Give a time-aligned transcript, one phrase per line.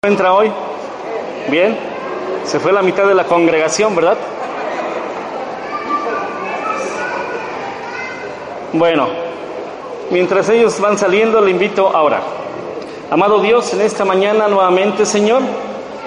[0.00, 0.48] encuentra hoy?
[1.50, 1.76] Bien.
[2.44, 4.16] Se fue la mitad de la congregación, ¿verdad?
[8.74, 9.08] Bueno,
[10.12, 12.20] mientras ellos van saliendo, le invito ahora.
[13.10, 15.42] Amado Dios, en esta mañana nuevamente, Señor,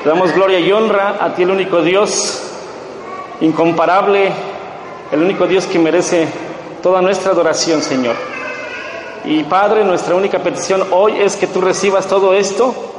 [0.02, 2.50] te damos gloria y honra a ti, el único Dios
[3.42, 4.32] incomparable,
[5.12, 6.30] el único Dios que merece
[6.82, 8.16] toda nuestra adoración, Señor.
[9.26, 12.91] Y Padre, nuestra única petición hoy es que tú recibas todo esto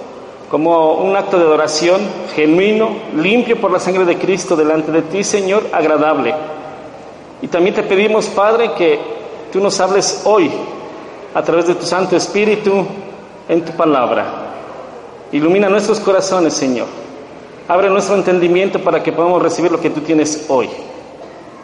[0.53, 2.03] como un acto de adoración
[2.35, 6.35] genuino, limpio por la sangre de Cristo delante de ti, Señor, agradable.
[7.41, 9.01] Y también te pedimos, Padre, que
[9.51, 10.51] tú nos hables hoy
[11.33, 12.85] a través de tu Santo Espíritu
[13.49, 14.27] en tu palabra.
[15.33, 16.89] Ilumina nuestros corazones, Señor.
[17.67, 20.69] Abre nuestro entendimiento para que podamos recibir lo que tú tienes hoy.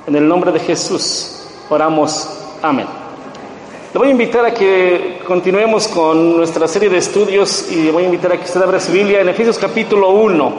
[0.07, 2.27] En el nombre de Jesús oramos.
[2.63, 2.87] Amén.
[3.91, 8.03] Le voy a invitar a que continuemos con nuestra serie de estudios y le voy
[8.03, 10.53] a invitar a que usted abra su Biblia en Efesios capítulo 1.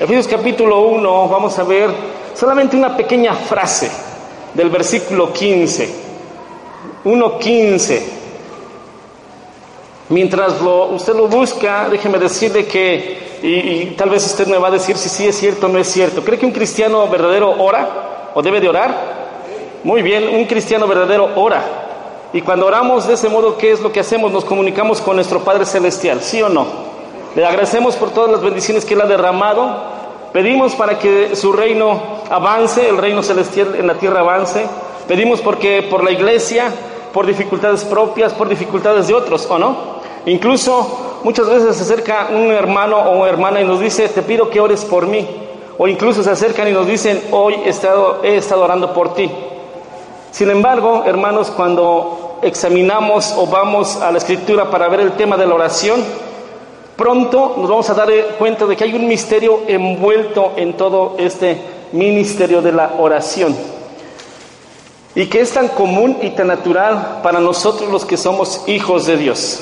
[0.00, 1.90] Efesios capítulo 1 vamos a ver
[2.34, 3.88] solamente una pequeña frase
[4.52, 5.94] del versículo 15.
[7.04, 8.02] 1.15.
[10.08, 14.66] Mientras lo, usted lo busca, déjeme decirle que, y, y, tal vez usted me va
[14.66, 16.24] a decir si sí es cierto o no es cierto.
[16.24, 19.22] ¿Cree que un cristiano verdadero ora o debe de orar?
[19.84, 21.81] Muy bien, un cristiano verdadero ora.
[22.34, 24.32] Y cuando oramos de ese modo, ¿qué es lo que hacemos?
[24.32, 26.66] Nos comunicamos con nuestro Padre Celestial, ¿sí o no?
[27.34, 29.74] Le agradecemos por todas las bendiciones que Él ha derramado.
[30.32, 34.64] Pedimos para que su reino avance, el reino celestial en la tierra avance.
[35.06, 36.72] Pedimos porque por la iglesia,
[37.12, 39.76] por dificultades propias, por dificultades de otros, ¿o no?
[40.24, 44.48] Incluso muchas veces se acerca un hermano o una hermana y nos dice, te pido
[44.48, 45.28] que ores por mí.
[45.76, 49.30] O incluso se acercan y nos dicen, hoy he estado, he estado orando por ti.
[50.30, 55.46] Sin embargo, hermanos, cuando examinamos o vamos a la escritura para ver el tema de
[55.46, 56.02] la oración,
[56.96, 61.56] pronto nos vamos a dar cuenta de que hay un misterio envuelto en todo este
[61.92, 63.56] ministerio de la oración.
[65.14, 69.16] Y que es tan común y tan natural para nosotros los que somos hijos de
[69.16, 69.60] Dios.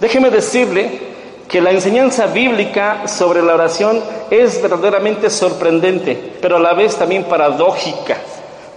[0.00, 1.12] Déjeme decirle
[1.48, 7.24] que la enseñanza bíblica sobre la oración es verdaderamente sorprendente, pero a la vez también
[7.24, 8.16] paradójica.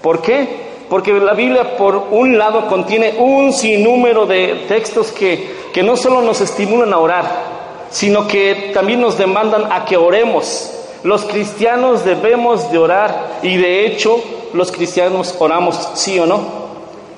[0.02, 0.65] ¿Por qué?
[0.90, 6.22] Porque la Biblia, por un lado, contiene un sinnúmero de textos que, que no solo
[6.22, 7.25] nos estimulan a orar,
[7.90, 10.72] sino que también nos demandan a que oremos.
[11.03, 14.22] Los cristianos debemos de orar y de hecho
[14.53, 16.66] los cristianos oramos, sí o no.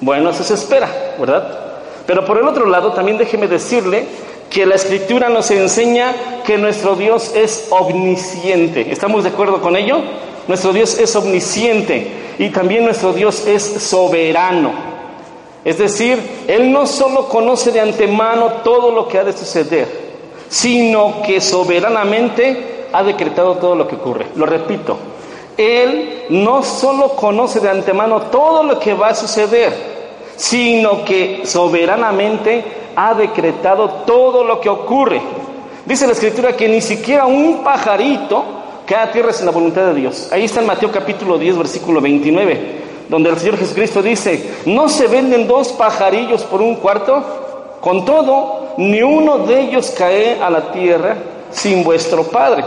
[0.02, 1.68] Bueno, eso se espera, ¿verdad?
[2.06, 4.06] Pero por el otro lado, también déjeme decirle
[4.50, 8.92] que la escritura nos enseña que nuestro Dios es omnisciente.
[8.92, 10.02] ¿Estamos de acuerdo con ello?
[10.48, 14.72] Nuestro Dios es omnisciente y también nuestro Dios es soberano.
[15.66, 19.88] Es decir, Él no solo conoce de antemano todo lo que ha de suceder,
[20.48, 24.28] sino que soberanamente ha decretado todo lo que ocurre.
[24.36, 24.98] Lo repito,
[25.58, 29.74] Él no solo conoce de antemano todo lo que va a suceder,
[30.38, 32.64] sino que soberanamente
[32.96, 35.22] ha decretado todo lo que ocurre.
[35.86, 38.57] Dice la escritura que ni siquiera un pajarito
[38.88, 40.30] cada tierra es en la voluntad de Dios.
[40.32, 45.08] Ahí está en Mateo capítulo 10, versículo 29, donde el Señor Jesucristo dice, ¿no se
[45.08, 47.78] venden dos pajarillos por un cuarto?
[47.82, 51.18] Con todo, ni uno de ellos cae a la tierra
[51.52, 52.64] sin vuestro Padre.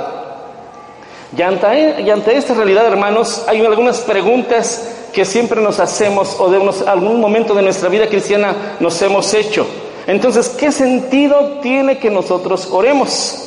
[1.37, 7.19] Y ante, esta realidad, hermanos, hay algunas preguntas que siempre nos hacemos o de algún
[7.19, 9.67] momento de nuestra vida cristiana nos hemos hecho.
[10.07, 13.47] Entonces, ¿qué sentido tiene que nosotros oremos?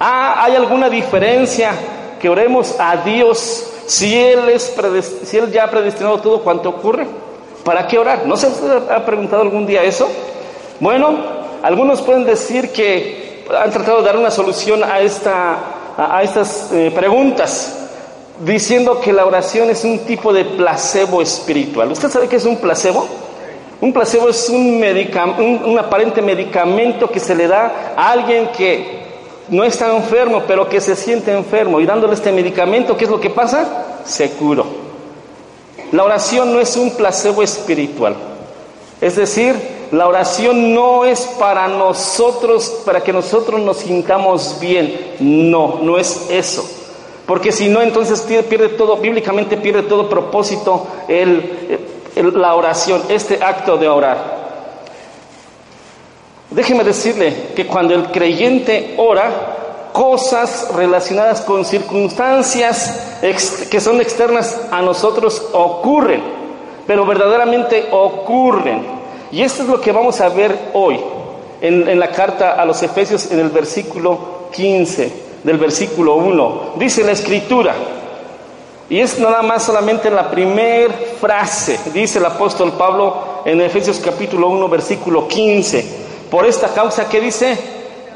[0.00, 1.72] Ah, ¿Hay alguna diferencia
[2.20, 4.74] que oremos a Dios si Él, es
[5.24, 7.06] si Él ya ha predestinado todo cuanto ocurre?
[7.64, 8.26] ¿Para qué orar?
[8.26, 8.48] ¿No se
[8.90, 10.08] ha preguntado algún día eso?
[10.80, 11.16] Bueno,
[11.62, 15.56] algunos pueden decir que han tratado de dar una solución a, esta,
[15.96, 17.74] a, estas eh, preguntas
[18.44, 21.90] diciendo que la oración es un tipo de placebo espiritual.
[21.90, 23.06] ¿Usted sabe qué es un placebo?
[23.80, 24.82] Un placebo es un,
[25.38, 29.07] un, un, aparente medicamento que se le da a alguien que
[29.50, 31.80] no está enfermo, pero que se siente enfermo.
[31.80, 34.00] Y dándole este medicamento, ¿qué es lo que pasa?
[34.04, 34.66] Se curó.
[35.92, 38.14] La oración no es un placebo espiritual.
[39.00, 39.54] Es decir,
[39.90, 45.14] la oración no es para nosotros, para que nosotros nos sintamos bien.
[45.20, 46.68] No, no es eso.
[47.26, 51.78] Porque si no, entonces pierde todo, bíblicamente pierde todo propósito el,
[52.16, 54.37] el, la oración, este acto de orar.
[56.50, 63.18] Déjeme decirle que cuando el creyente ora, cosas relacionadas con circunstancias
[63.70, 66.22] que son externas a nosotros ocurren,
[66.86, 68.82] pero verdaderamente ocurren.
[69.30, 70.98] Y esto es lo que vamos a ver hoy
[71.60, 75.28] en, la carta a los Efesios en el versículo 15.
[75.44, 76.60] del versículo 1.
[76.76, 77.74] Dice la escritura,
[78.88, 84.48] y es nada más solamente la primera frase, dice el apóstol Pablo en Efesios capítulo
[84.48, 86.07] 1, versículo 15.
[86.30, 87.58] Por esta causa que dice,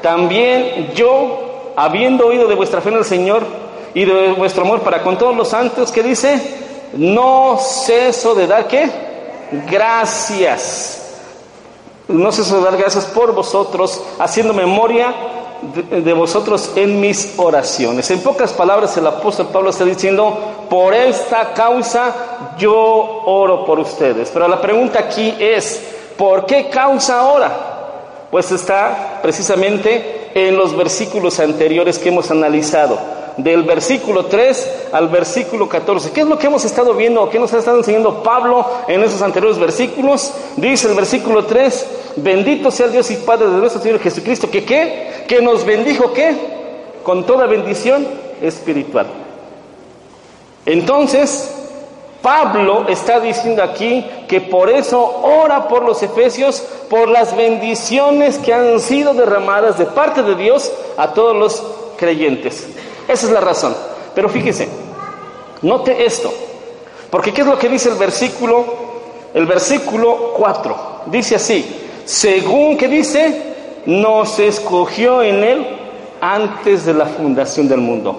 [0.03, 3.45] también yo, habiendo oído de vuestra fe en el Señor
[3.95, 6.41] y de vuestro amor para con todos los santos, que dice,
[6.95, 8.91] no ceso de dar qué?
[9.71, 10.99] Gracias.
[12.09, 15.15] No ceso de dar gracias por vosotros, haciendo memoria
[15.63, 18.11] de, vosotros en mis oraciones.
[18.11, 22.75] En pocas palabras, el apóstol Pablo está diciendo, por esta causa yo
[23.25, 24.31] oro por ustedes.
[24.31, 25.81] Pero la pregunta aquí es,
[26.19, 27.72] ¿por qué causa ora?
[28.33, 32.99] Pues está precisamente en los versículos anteriores que hemos analizado,
[33.37, 36.13] del versículo 3 al versículo 14.
[36.13, 39.03] ¿Qué es lo que hemos estado viendo o qué nos ha estado enseñando Pablo en
[39.03, 40.33] esos anteriores versículos?
[40.57, 41.87] Dice el versículo 3,
[42.17, 45.27] bendito sea el Dios y Padre de nuestro Señor Jesucristo, que qué?
[45.29, 46.35] Que nos bendijo qué?
[47.03, 48.09] Con toda bendición
[48.41, 49.09] espiritual.
[50.65, 51.62] Entonces,
[52.23, 58.55] Pablo está diciendo aquí que por eso ora por los efesios, por las bendiciones que
[58.55, 61.63] han sido derramadas de parte de Dios a todos los
[61.97, 62.69] creyentes.
[63.09, 63.75] Esa es la razón.
[64.15, 64.69] Pero fíjese,
[65.63, 66.33] note esto,
[67.11, 68.65] porque ¿qué es lo que dice el versículo?
[69.35, 70.77] El versículo 4
[71.07, 73.43] dice así, según que dice,
[73.87, 75.67] nos escogió en él
[76.21, 78.17] antes de la fundación del mundo.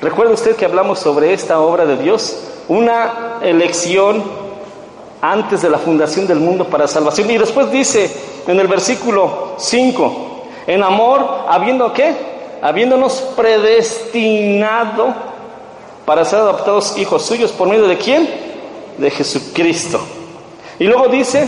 [0.00, 2.36] ¿Recuerda usted que hablamos sobre esta obra de Dios?
[2.68, 4.22] Una elección
[5.20, 7.30] antes de la fundación del mundo para salvación.
[7.30, 8.10] Y después dice
[8.46, 12.14] en el versículo 5, en amor, habiendo qué?
[12.62, 15.14] Habiéndonos predestinado
[16.04, 18.28] para ser adoptados hijos suyos por medio de quién?
[18.98, 20.00] De Jesucristo.
[20.78, 21.46] Y luego dice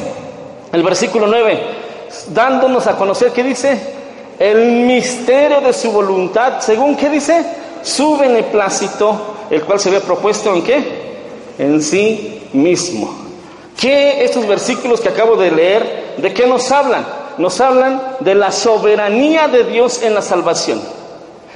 [0.72, 1.60] el versículo 9,
[2.28, 3.96] dándonos a conocer, ¿qué dice?
[4.38, 7.44] El misterio de su voluntad, según qué dice?
[7.82, 9.18] Su beneplácito,
[9.50, 10.97] el cual se había propuesto en qué?
[11.58, 13.14] En sí mismo.
[13.76, 17.06] ¿Qué estos versículos que acabo de leer, de qué nos hablan?
[17.38, 20.80] Nos hablan de la soberanía de Dios en la salvación.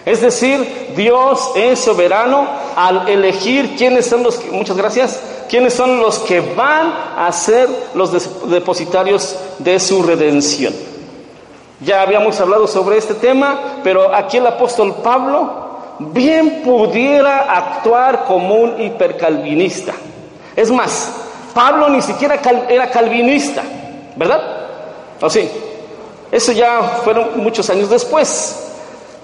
[0.04, 2.46] Es decir, Dios es soberano
[2.76, 7.68] al elegir quiénes son los que, muchas gracias, quiénes son los que van a ser
[7.94, 8.10] los
[8.48, 10.74] depositarios de su redención.
[11.80, 15.61] Ya habíamos hablado sobre este tema, pero aquí el apóstol Pablo
[16.12, 19.92] bien pudiera actuar como un hipercalvinista.
[20.56, 21.12] Es más,
[21.54, 23.62] Pablo ni siquiera era calvinista,
[24.16, 24.40] ¿verdad?
[25.20, 25.48] ¿O sí?
[26.30, 28.70] Eso ya fueron muchos años después.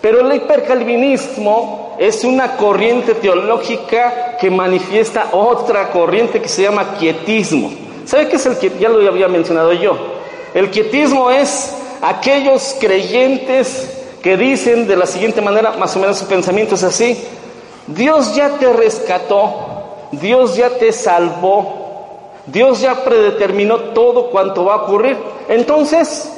[0.01, 7.73] Pero el hipercalvinismo es una corriente teológica que manifiesta otra corriente que se llama quietismo.
[8.05, 8.83] ¿Sabe qué es el quietismo?
[8.83, 9.97] Ya lo había mencionado yo.
[10.55, 13.98] El quietismo es aquellos creyentes
[14.29, 17.19] que dicen de la siguiente manera, más o menos su pensamiento es así,
[17.87, 19.55] Dios ya te rescató,
[20.13, 25.17] Dios ya te salvó, Dios ya predeterminó todo cuanto va a ocurrir.
[25.49, 26.31] Entonces,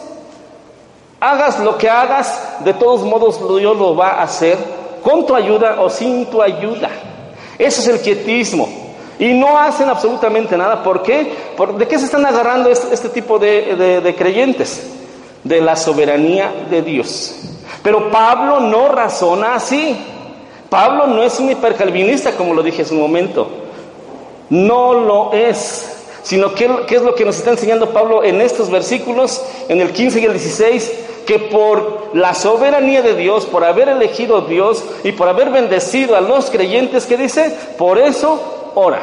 [1.19, 4.57] hagas lo que hagas, de todos modos Dios lo va a hacer,
[5.03, 6.91] con tu ayuda o sin tu ayuda.
[7.59, 8.69] Eso es el quietismo.
[9.19, 10.81] Y no hacen absolutamente nada.
[10.85, 11.35] ¿Por qué?
[11.77, 14.81] ¿De qué se están agarrando este, este tipo de creyentes?
[15.43, 17.51] De la soberanía de Dios.
[17.83, 19.97] Pero Pablo no razona así.
[20.69, 23.49] Pablo no es un hipercalvinista, como lo dije hace un momento.
[24.51, 25.97] No lo es.
[26.23, 29.91] Sino que, ¿qué es lo que nos está enseñando Pablo en estos versículos, en el
[29.91, 30.93] 15 y el 16?
[31.27, 36.21] Que por la soberanía de Dios, por haber elegido Dios y por haber bendecido a
[36.21, 39.01] los creyentes, que dice, por eso ora.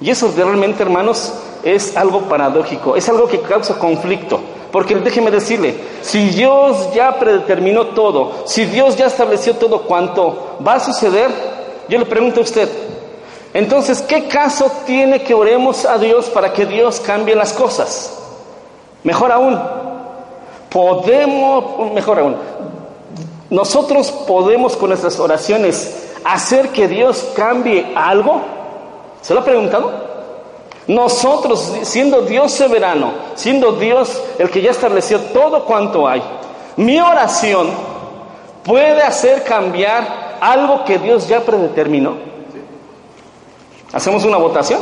[0.00, 1.32] Y eso realmente, hermanos,
[1.62, 4.40] es algo paradójico, es algo que causa conflicto.
[4.74, 10.74] Porque déjeme decirle, si Dios ya predeterminó todo, si Dios ya estableció todo cuanto va
[10.74, 11.30] a suceder,
[11.88, 12.68] yo le pregunto a usted,
[13.52, 18.18] entonces, ¿qué caso tiene que oremos a Dios para que Dios cambie las cosas?
[19.04, 19.60] Mejor aún,
[20.70, 22.36] podemos, mejor aún,
[23.50, 28.42] nosotros podemos con nuestras oraciones hacer que Dios cambie algo.
[29.22, 30.03] ¿Se lo ha preguntado?
[30.86, 36.22] Nosotros, siendo Dios soberano, siendo Dios el que ya estableció todo cuanto hay,
[36.76, 37.70] mi oración
[38.62, 42.16] puede hacer cambiar algo que Dios ya predeterminó.
[43.92, 44.80] ¿Hacemos una votación?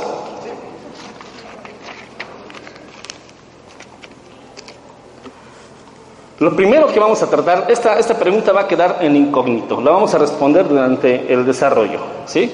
[6.41, 9.93] Lo primero que vamos a tratar, esta, esta pregunta va a quedar en incógnito, la
[9.93, 12.51] vamos a responder durante el desarrollo, ¿sí?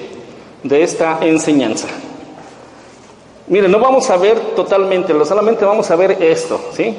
[0.61, 1.87] De esta enseñanza.
[3.49, 6.95] Mire, no vamos a ver totalmente, solamente vamos a ver esto, ¿sí?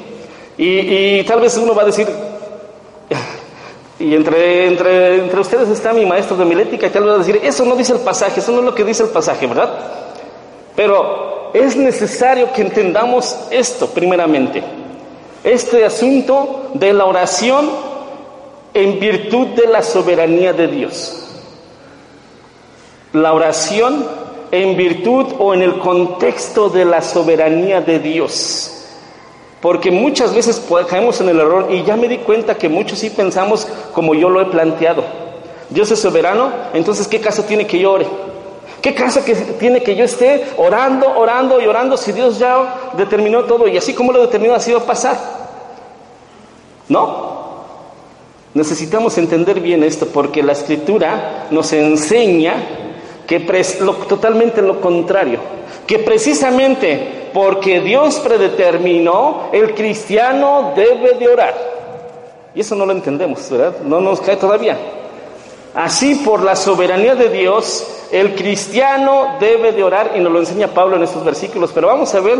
[0.57, 2.07] Y, tal vez uno va a decir,
[3.99, 7.39] y entre, entre, entre ustedes está mi maestro de milética y tal vez a decir,
[7.41, 9.71] eso no dice el pasaje, eso no es lo que dice el pasaje, ¿verdad?
[10.75, 14.61] Pero es necesario que entendamos esto primeramente,
[15.45, 17.69] este asunto de la oración
[18.73, 21.17] en virtud de la soberanía de Dios.
[23.13, 24.05] La oración
[24.51, 28.77] en virtud o en el contexto de la soberanía de Dios.
[29.61, 33.09] Porque muchas veces caemos en el error y ya me di cuenta que muchos sí
[33.09, 35.03] pensamos como yo lo he planteado.
[35.69, 38.07] Dios es soberano, entonces ¿qué caso tiene que yo ore?
[38.81, 43.43] ¿Qué caso que tiene que yo esté orando, orando y orando si Dios ya determinó
[43.43, 45.17] todo y así como lo determinó así va a pasar?
[46.89, 47.31] ¿No?
[48.53, 52.80] Necesitamos entender bien esto porque la escritura nos enseña
[53.31, 53.39] que
[54.09, 55.39] totalmente lo contrario,
[55.87, 61.55] que precisamente porque Dios predeterminó, el cristiano debe de orar.
[62.53, 63.75] Y eso no lo entendemos, ¿verdad?
[63.85, 64.77] No nos cae todavía.
[65.73, 70.67] Así, por la soberanía de Dios, el cristiano debe de orar, y nos lo enseña
[70.67, 72.37] Pablo en estos versículos, pero vamos a ver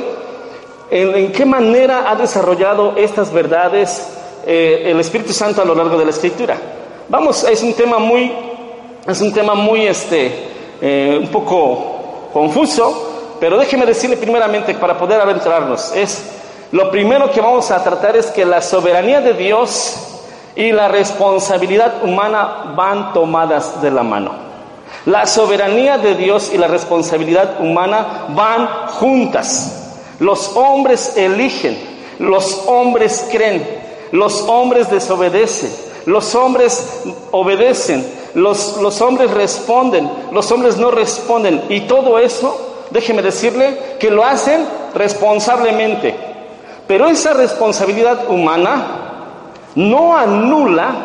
[0.89, 4.09] en, qué manera ha desarrollado estas verdades
[4.45, 6.57] eh, el Espíritu Santo a lo largo de la Escritura.
[7.07, 8.29] Vamos, es un tema muy,
[9.07, 10.50] es un tema muy, este,
[10.81, 16.23] eh, un poco confuso, pero déjeme decirle primeramente para poder adentrarnos, es
[16.71, 19.97] lo primero que vamos a tratar es que la soberanía de Dios
[20.55, 24.31] y la responsabilidad humana van tomadas de la mano.
[25.05, 29.95] La soberanía de Dios y la responsabilidad humana van juntas.
[30.19, 31.77] Los hombres eligen,
[32.19, 33.67] los hombres creen,
[34.13, 35.73] los hombres desobedecen,
[36.05, 41.61] los hombres obedecen, los, los hombres responden, los hombres no responden.
[41.69, 46.15] Y todo eso, déjeme decirle, que lo hacen responsablemente.
[46.87, 49.01] Pero esa responsabilidad humana
[49.75, 50.95] no anula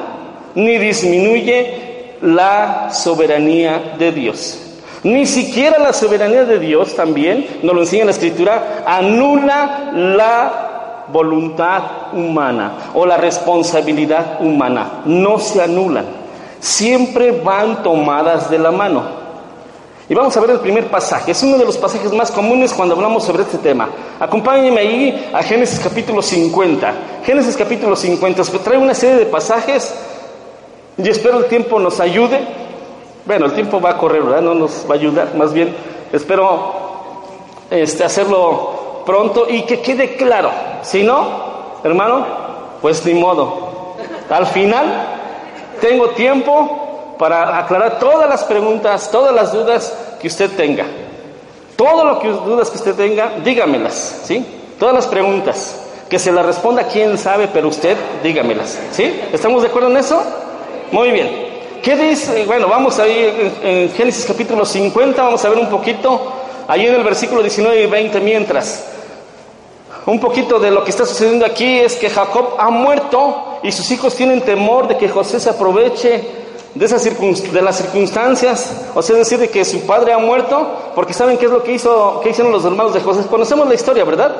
[0.54, 4.62] ni disminuye la soberanía de Dios.
[5.04, 11.82] Ni siquiera la soberanía de Dios también, nos lo enseña la escritura, anula la voluntad
[12.12, 15.02] humana o la responsabilidad humana.
[15.04, 16.04] No se anulan
[16.66, 19.04] siempre van tomadas de la mano.
[20.08, 21.30] Y vamos a ver el primer pasaje.
[21.30, 23.88] Es uno de los pasajes más comunes cuando hablamos sobre este tema.
[24.18, 26.94] Acompáñenme ahí a Génesis capítulo 50.
[27.24, 28.42] Génesis capítulo 50.
[28.64, 29.94] Trae una serie de pasajes
[30.96, 32.40] y espero el tiempo nos ayude.
[33.24, 34.42] Bueno, el tiempo va a correr, ¿verdad?
[34.42, 35.34] No nos va a ayudar.
[35.36, 35.74] Más bien,
[36.12, 36.72] espero
[37.70, 40.50] este, hacerlo pronto y que quede claro.
[40.82, 42.26] Si no, hermano,
[42.80, 43.94] pues ni modo.
[44.30, 45.15] Al final
[45.80, 50.84] tengo tiempo para aclarar todas las preguntas, todas las dudas que usted tenga.
[51.76, 54.44] Todo lo que dudas que usted tenga, dígamelas, ¿sí?
[54.78, 55.82] Todas las preguntas.
[56.08, 59.20] Que se las responda quien sabe, pero usted dígamelas, ¿sí?
[59.32, 60.22] ¿Estamos de acuerdo en eso?
[60.92, 61.46] Muy bien.
[61.82, 62.44] ¿Qué dice?
[62.46, 66.32] Bueno, vamos ahí en, en Génesis capítulo 50, vamos a ver un poquito,
[66.66, 68.95] ahí en el versículo 19 y 20, mientras
[70.06, 73.90] un poquito de lo que está sucediendo aquí es que Jacob ha muerto y sus
[73.90, 76.24] hijos tienen temor de que José se aproveche
[76.74, 81.12] de, esas de las circunstancias, o sea, decir de que su padre ha muerto, porque
[81.12, 83.26] saben qué es lo que, hizo, que hicieron los hermanos de José.
[83.28, 84.32] Conocemos la historia, ¿verdad?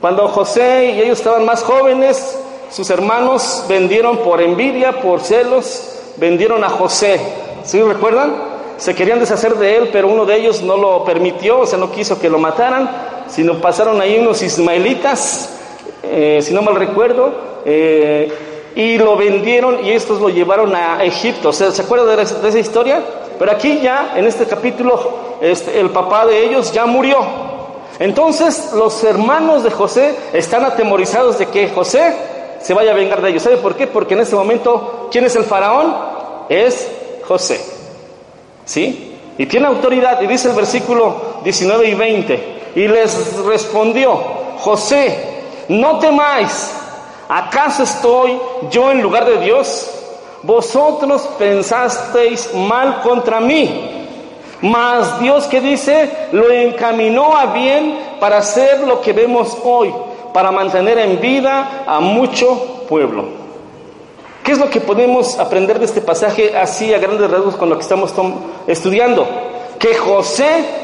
[0.00, 2.38] Cuando José y ellos estaban más jóvenes,
[2.70, 7.20] sus hermanos vendieron por envidia, por celos, vendieron a José.
[7.64, 8.34] ¿Sí recuerdan?
[8.76, 11.90] Se querían deshacer de él, pero uno de ellos no lo permitió, o sea, no
[11.90, 15.50] quiso que lo mataran sino pasaron ahí unos ismaelitas,
[16.02, 17.32] eh, si no mal recuerdo,
[17.64, 18.30] eh,
[18.74, 21.52] y lo vendieron y estos lo llevaron a Egipto.
[21.52, 23.02] ¿Se, acuerdan de, esa historia?
[23.38, 27.18] Pero aquí ya, en este capítulo, este, el papá de ellos ya murió.
[27.98, 32.14] Entonces los hermanos de José están atemorizados de que José
[32.60, 33.42] se vaya a vengar de ellos.
[33.42, 33.86] ¿Sabe por qué?
[33.86, 35.94] Porque en este momento, ¿quién es el faraón?
[36.48, 36.90] Es
[37.26, 37.60] José.
[38.66, 39.16] ¿Sí?
[39.38, 44.18] Y tiene autoridad, y dice el versículo 19 y 20, y les respondió,
[44.58, 45.32] José,
[45.68, 46.74] no temáis,
[47.28, 48.38] ¿acaso estoy
[48.70, 49.90] yo en lugar de Dios?
[50.42, 54.06] Vosotros pensasteis mal contra mí,
[54.60, 59.92] mas Dios que dice, lo encaminó a bien para hacer lo que vemos hoy,
[60.32, 63.42] para mantener en vida a mucho pueblo.
[64.42, 67.76] ¿Qué es lo que podemos aprender de este pasaje así a grandes rasgos con lo
[67.76, 68.12] que estamos
[68.66, 69.24] estudiando?
[69.78, 70.81] Que José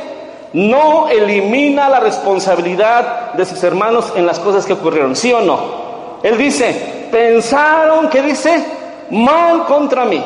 [0.53, 5.59] no elimina la responsabilidad de sus hermanos en las cosas que ocurrieron, ¿sí o no?
[6.23, 8.65] Él dice, pensaron que dice
[9.11, 10.23] mal contra mí.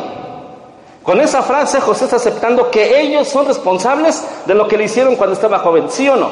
[1.02, 5.16] Con esa frase José está aceptando que ellos son responsables de lo que le hicieron
[5.16, 6.30] cuando estaba joven, ¿sí o no?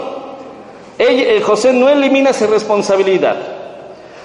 [0.97, 3.37] Eh, José no elimina esa responsabilidad.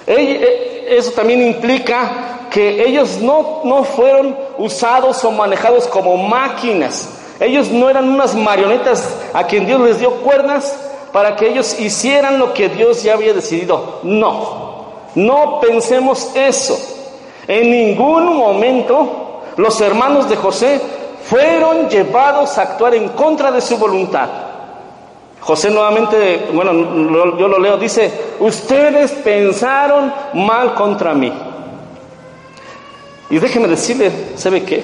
[0.06, 7.10] Eh, eso también implica que ellos no, no fueron usados o manejados como máquinas.
[7.40, 10.76] Ellos no eran unas marionetas a quien Dios les dio cuerdas
[11.12, 14.00] para que ellos hicieran lo que Dios ya había decidido.
[14.04, 16.78] No, no pensemos eso.
[17.48, 20.82] En ningún momento los hermanos de José
[21.26, 24.30] fueron llevados a actuar en contra de su voluntad.
[25.40, 31.32] José nuevamente, bueno, yo lo leo, dice, ustedes pensaron mal contra mí.
[33.30, 34.84] Y déjeme decirle, ¿sabe qué?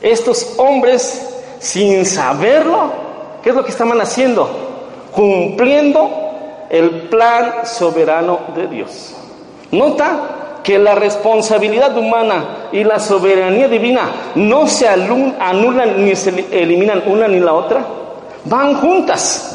[0.00, 1.35] Estos hombres,
[1.66, 2.92] sin saberlo,
[3.42, 4.48] ¿qué es lo que estaban haciendo?
[5.12, 6.08] Cumpliendo
[6.70, 9.16] el plan soberano de Dios.
[9.72, 17.02] Nota que la responsabilidad humana y la soberanía divina no se anulan ni se eliminan
[17.06, 17.84] una ni la otra,
[18.44, 19.52] van juntas.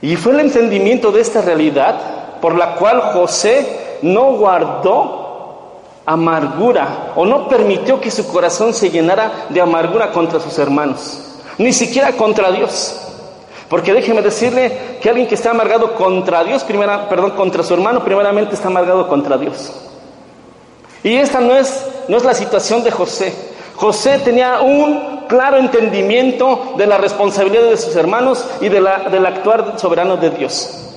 [0.00, 1.98] Y fue el entendimiento de esta realidad
[2.40, 5.27] por la cual José no guardó
[6.08, 11.20] amargura o no permitió que su corazón se llenara de amargura contra sus hermanos,
[11.58, 12.96] ni siquiera contra Dios.
[13.68, 18.02] Porque déjeme decirle que alguien que está amargado contra Dios, primera, perdón, contra su hermano,
[18.02, 19.70] primeramente está amargado contra Dios.
[21.02, 23.34] Y esta no es, no es la situación de José.
[23.76, 29.26] José tenía un claro entendimiento de la responsabilidad de sus hermanos y de la, del
[29.26, 30.87] actuar soberano de Dios.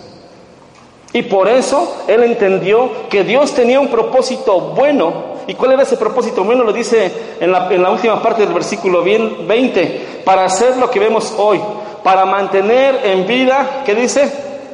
[1.13, 5.31] Y por eso él entendió que Dios tenía un propósito bueno.
[5.47, 6.63] ¿Y cuál era ese propósito bueno?
[6.63, 10.99] Lo dice en la, en la última parte del versículo 20, para hacer lo que
[10.99, 11.59] vemos hoy,
[12.03, 14.31] para mantener en vida, ¿qué dice?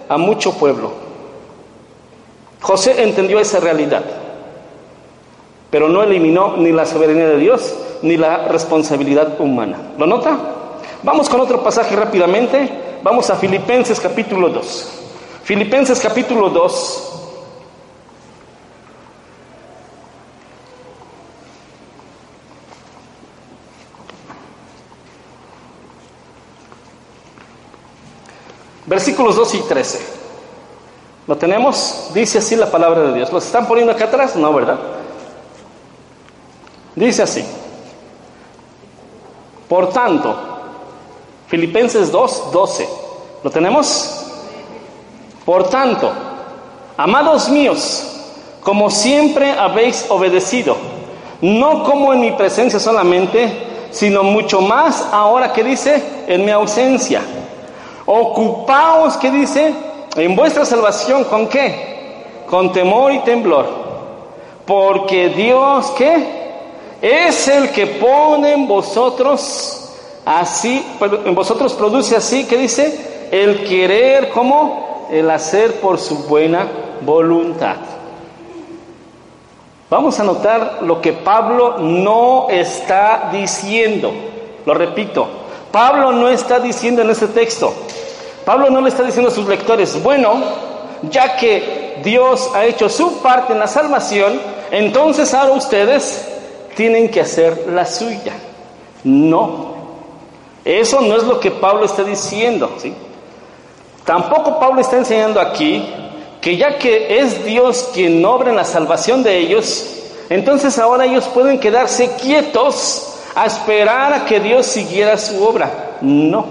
[0.08, 0.92] A mucho pueblo.
[2.62, 4.04] José entendió esa realidad,
[5.72, 9.94] pero no eliminó ni la soberanía de Dios, ni la responsabilidad humana.
[9.98, 10.38] ¿Lo nota?
[11.02, 12.70] Vamos con otro pasaje rápidamente.
[13.02, 15.07] Vamos a Filipenses capítulo 2.
[15.48, 17.04] Filipenses capítulo 2.
[28.88, 30.02] Versículos 2 y 13.
[31.28, 32.10] ¿Lo tenemos?
[32.14, 33.32] Dice así la palabra de Dios.
[33.32, 34.36] ¿Los están poniendo acá atrás?
[34.36, 34.78] No, ¿verdad?
[36.94, 37.46] Dice así.
[39.70, 40.36] Por tanto,
[41.48, 42.90] Filipenses 2, 12.
[43.46, 44.17] ¿Lo tenemos?
[45.48, 46.12] Por tanto,
[46.98, 48.04] amados míos,
[48.62, 50.76] como siempre habéis obedecido,
[51.40, 57.22] no como en mi presencia solamente, sino mucho más ahora que dice, en mi ausencia.
[58.06, 59.74] Ocupaos, que dice,
[60.18, 62.26] en vuestra salvación, ¿con qué?
[62.50, 63.68] Con temor y temblor.
[64.66, 66.46] Porque Dios, ¿qué?
[67.02, 69.92] es el que pone en vosotros
[70.26, 70.86] así,
[71.26, 76.68] en vosotros produce así, que dice, el querer como el hacer por su buena
[77.02, 77.76] voluntad.
[79.90, 84.12] Vamos a notar lo que Pablo no está diciendo.
[84.66, 85.28] Lo repito,
[85.72, 87.74] Pablo no está diciendo en este texto.
[88.44, 90.36] Pablo no le está diciendo a sus lectores, bueno,
[91.10, 94.40] ya que Dios ha hecho su parte en la salvación,
[94.72, 96.28] entonces ahora ustedes
[96.76, 98.34] tienen que hacer la suya.
[99.04, 99.76] No.
[100.64, 102.94] Eso no es lo que Pablo está diciendo, ¿sí?
[104.08, 105.86] Tampoco Pablo está enseñando aquí
[106.40, 109.86] que ya que es Dios quien obra en la salvación de ellos,
[110.30, 115.98] entonces ahora ellos pueden quedarse quietos a esperar a que Dios siguiera su obra.
[116.00, 116.46] No.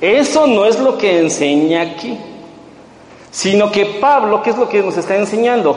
[0.00, 2.16] Eso no es lo que enseña aquí.
[3.32, 5.76] Sino que Pablo, ¿qué es lo que nos está enseñando?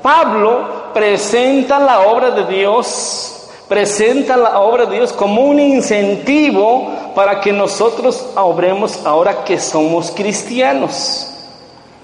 [0.00, 7.40] Pablo presenta la obra de Dios, presenta la obra de Dios como un incentivo para
[7.40, 11.32] que nosotros obremos ahora que somos cristianos.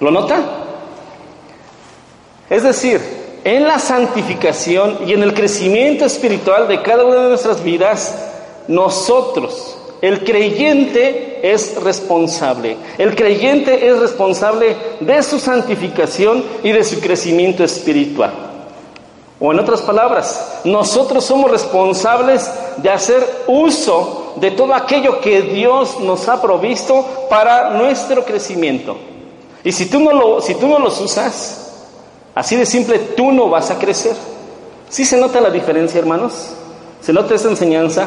[0.01, 0.41] ¿Lo nota?
[2.51, 3.01] Es decir,
[3.45, 8.31] en la santificación y en el crecimiento espiritual de cada una de nuestras vidas,
[8.69, 12.77] nosotros, el creyente es responsable.
[12.99, 18.52] El creyente es responsable de su santificación y de su crecimiento espiritual.
[19.45, 25.99] O en otras palabras, nosotros somos responsables de hacer uso de todo aquello que Dios
[25.99, 28.97] nos ha provisto para nuestro crecimiento.
[29.65, 31.89] Y si tú no, lo, si tú no los usas,
[32.37, 34.15] así de simple, tú no vas a crecer.
[34.89, 36.51] ¿Sí se nota la diferencia, hermanos?
[37.01, 38.07] ¿Se nota esa enseñanza?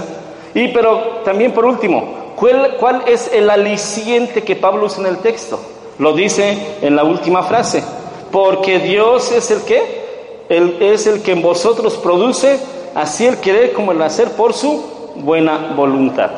[0.54, 5.18] Y pero también por último, ¿cuál, cuál es el aliciente que Pablo usa en el
[5.18, 5.60] texto?
[6.00, 7.84] Lo dice en la última frase.
[8.32, 10.05] Porque Dios es el que
[10.50, 12.60] él es el que en vosotros produce
[12.94, 14.84] así el querer como el hacer por su
[15.16, 16.32] buena voluntad.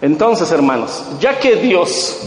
[0.00, 2.18] Entonces, hermanos, ya que Dios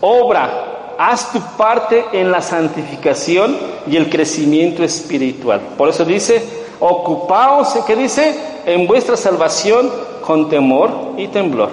[0.00, 5.60] obra haz tu parte en la santificación y el crecimiento espiritual.
[5.78, 6.42] Por eso dice,
[6.78, 8.38] ocupaos, ¿qué dice?
[8.66, 9.90] En vuestra salvación
[10.26, 11.70] con temor y temblor.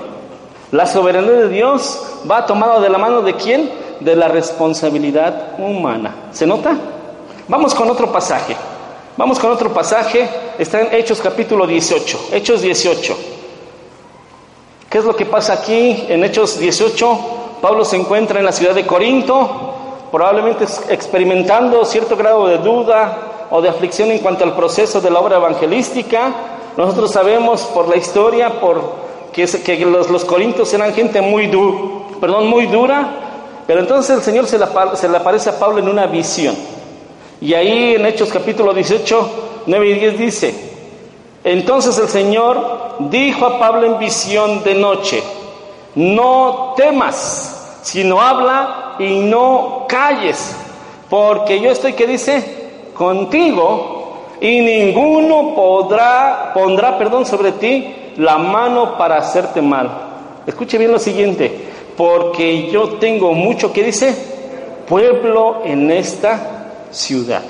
[0.71, 3.69] La soberanía de Dios va tomada de la mano de quién?
[3.99, 6.13] De la responsabilidad humana.
[6.31, 6.77] ¿Se nota?
[7.49, 8.57] Vamos con otro pasaje.
[9.15, 10.29] Vamos con otro pasaje.
[10.59, 12.29] Está en Hechos capítulo 18.
[12.33, 13.17] Hechos 18.
[14.89, 17.19] ¿Qué es lo que pasa aquí en Hechos 18?
[17.61, 19.73] Pablo se encuentra en la ciudad de Corinto,
[20.11, 23.17] probablemente experimentando cierto grado de duda
[23.49, 26.33] o de aflicción en cuanto al proceso de la obra evangelística.
[26.75, 32.47] Nosotros sabemos por la historia por que, los, los, corintios eran gente muy, du, perdón,
[32.47, 33.07] muy dura,
[33.65, 34.59] pero entonces el Señor se
[34.95, 36.55] se le aparece a Pablo en una visión.
[37.39, 39.29] Y ahí en Hechos capítulo 18,
[39.67, 40.55] 9 y 10 dice,
[41.43, 45.21] entonces el Señor dijo a Pablo en visión de noche,
[45.93, 50.55] no temas, sino habla y no calles,
[51.11, 52.89] porque yo estoy, que dice?
[52.95, 59.91] Contigo, y ninguno podrá, pondrá, perdón, sobre ti la mano para hacerte mal.
[60.47, 64.15] Escuche bien lo siguiente, porque yo tengo mucho, que dice?
[64.87, 66.56] Pueblo en esta
[66.91, 67.43] ciudad.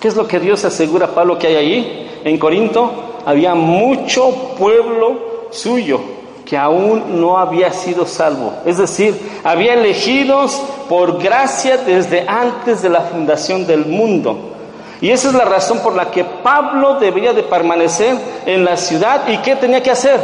[0.00, 2.20] ¿Qué es lo que Dios asegura a Pablo que hay ahí?
[2.24, 6.00] En Corinto había mucho pueblo suyo
[6.48, 8.54] que aún no había sido salvo.
[8.64, 9.14] Es decir,
[9.44, 14.54] había elegidos por gracia desde antes de la fundación del mundo.
[15.00, 19.28] Y esa es la razón por la que Pablo debía de permanecer en la ciudad
[19.28, 20.18] y qué tenía que hacer?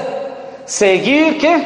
[0.64, 1.62] Seguir qué?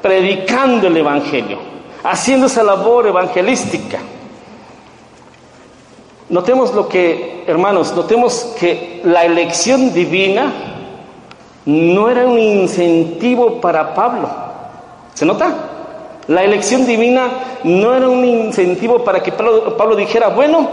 [0.00, 1.58] Predicando el Evangelio,
[2.04, 3.98] haciendo esa labor evangelística.
[6.32, 10.50] Notemos lo que, hermanos, notemos que la elección divina
[11.66, 14.30] no era un incentivo para Pablo.
[15.12, 15.54] ¿Se nota?
[16.28, 17.28] La elección divina
[17.64, 20.70] no era un incentivo para que Pablo, dijera, bueno,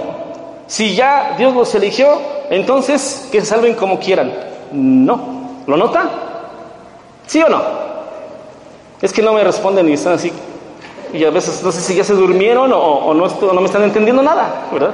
[0.65, 2.08] si ya Dios los eligió,
[2.50, 4.32] entonces que salven como quieran.
[4.72, 5.19] No.
[5.67, 6.10] ¿Lo nota?
[7.28, 7.62] ¿Sí o no?
[9.02, 10.32] Es que no me responden y están así.
[11.12, 14.24] Y a veces no sé si ya se durmieron o, o no me están entendiendo
[14.24, 14.93] nada, ¿verdad?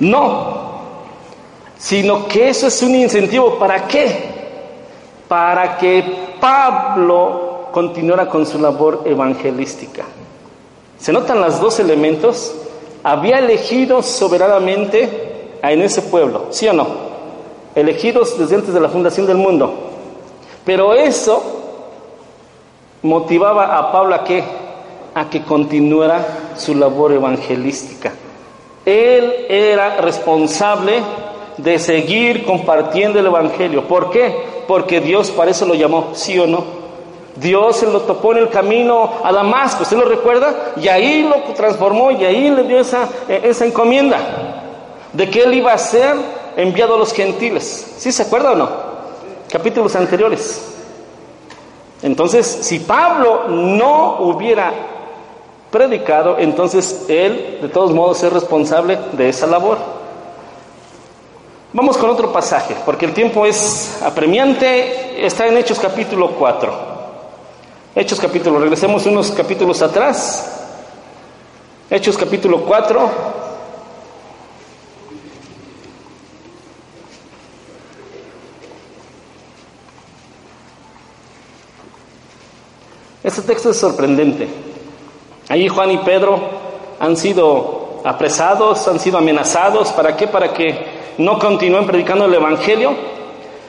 [0.00, 0.68] No,
[1.76, 3.58] sino que eso es un incentivo.
[3.58, 4.28] ¿Para qué?
[5.26, 10.04] Para que Pablo continuara con su labor evangelística.
[10.98, 12.54] ¿Se notan los dos elementos?
[13.02, 16.86] Había elegido soberanamente en ese pueblo, ¿sí o no?
[17.74, 19.72] Elegidos desde antes de la fundación del mundo.
[20.64, 21.42] Pero eso
[23.02, 24.42] motivaba a Pablo a que
[25.14, 28.12] a que continuara su labor evangelística.
[28.88, 31.02] Él era responsable
[31.58, 33.86] de seguir compartiendo el Evangelio.
[33.86, 34.34] ¿Por qué?
[34.66, 36.64] Porque Dios para eso lo llamó, sí o no.
[37.36, 40.72] Dios se lo topó en el camino a Damasco, ¿usted lo recuerda?
[40.80, 44.18] Y ahí lo transformó y ahí le dio esa, esa encomienda
[45.12, 46.16] de que él iba a ser
[46.56, 47.94] enviado a los gentiles.
[47.98, 48.70] ¿Sí se acuerda o no?
[49.50, 50.64] Capítulos anteriores.
[52.00, 54.72] Entonces, si Pablo no hubiera
[55.70, 59.78] predicado, entonces él de todos modos es responsable de esa labor.
[61.72, 66.72] Vamos con otro pasaje, porque el tiempo es apremiante, está en Hechos capítulo 4.
[67.94, 70.64] Hechos capítulo, regresemos unos capítulos atrás.
[71.90, 73.10] Hechos capítulo 4.
[83.24, 84.67] Este texto es sorprendente.
[85.48, 86.38] Allí Juan y Pedro
[87.00, 89.92] han sido apresados, han sido amenazados.
[89.92, 90.26] ¿Para qué?
[90.26, 92.92] Para que no continúen predicando el Evangelio.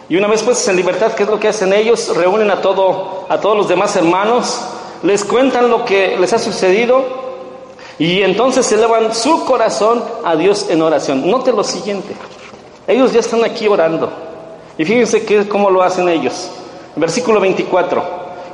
[0.09, 2.15] Y una vez pues en libertad, ¿qué es lo que hacen ellos?
[2.15, 4.65] Reúnen a, todo, a todos los demás hermanos,
[5.03, 7.03] les cuentan lo que les ha sucedido
[7.99, 11.29] y entonces elevan su corazón a Dios en oración.
[11.29, 12.15] Note lo siguiente,
[12.87, 14.09] ellos ya están aquí orando.
[14.79, 16.49] Y fíjense que, cómo lo hacen ellos.
[16.95, 18.03] Versículo 24.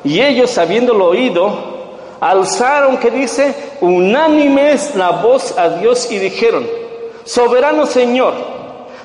[0.03, 1.74] Y ellos, habiéndolo oído,
[2.19, 6.67] alzaron, que dice, unánimes la voz a Dios y dijeron,
[7.23, 8.33] soberano Señor,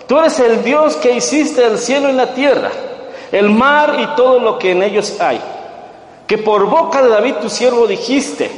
[0.06, 2.70] tú eres el Dios que hiciste el cielo y la tierra,
[3.32, 5.40] el mar y todo lo que en ellos hay,
[6.26, 8.50] que por boca de David tu siervo dijiste,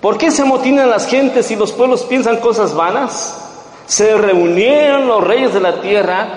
[0.00, 3.44] ¿por qué se amotinan las gentes y los pueblos piensan cosas vanas?
[3.86, 6.28] Se reunieron los reyes de la tierra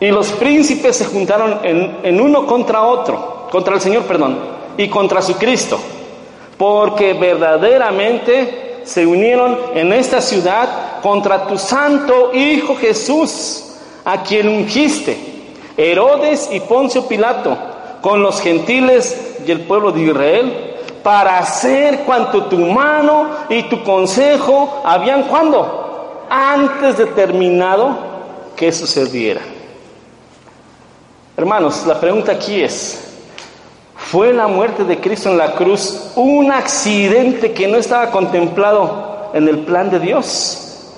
[0.00, 4.36] y los príncipes se juntaron en, en uno contra otro, contra el Señor, perdón,
[4.76, 5.78] y contra su Cristo
[6.58, 13.64] porque verdaderamente se unieron en esta ciudad contra tu santo Hijo Jesús,
[14.04, 15.16] a quien ungiste,
[15.76, 17.56] Herodes y Poncio Pilato,
[18.00, 23.82] con los gentiles y el pueblo de Israel, para hacer cuanto tu mano y tu
[23.82, 27.96] consejo habían cuando antes determinado
[28.56, 29.40] que sucediera.
[31.36, 33.15] Hermanos, la pregunta aquí es,
[34.10, 39.48] ¿fue la muerte de Cristo en la cruz un accidente que no estaba contemplado en
[39.48, 40.92] el plan de Dios?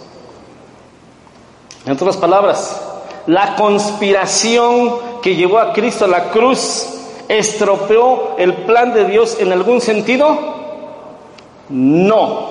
[1.86, 2.80] En otras palabras,
[3.26, 6.86] la conspiración que llevó a Cristo a la cruz
[7.28, 10.38] estropeó el plan de Dios en algún sentido?
[11.70, 12.48] No,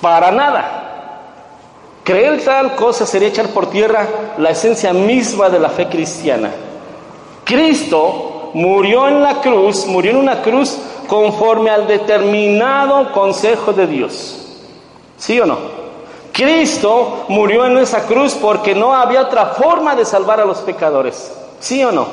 [0.00, 0.76] para nada.
[2.02, 4.06] Creer tal cosa sería echar por tierra
[4.38, 6.50] la esencia misma de la fe cristiana.
[7.44, 14.36] Cristo murió en la cruz, murió en una cruz conforme al determinado consejo de Dios.
[15.16, 15.58] ¿Sí o no?
[16.32, 21.32] Cristo murió en esa cruz porque no había otra forma de salvar a los pecadores.
[21.58, 22.06] ¿Sí o no?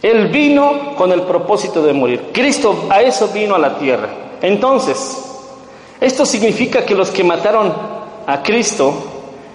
[0.00, 2.30] Él vino con el propósito de morir.
[2.32, 4.08] Cristo a eso vino a la tierra.
[4.40, 5.18] Entonces,
[6.00, 7.72] esto significa que los que mataron
[8.26, 8.94] a Cristo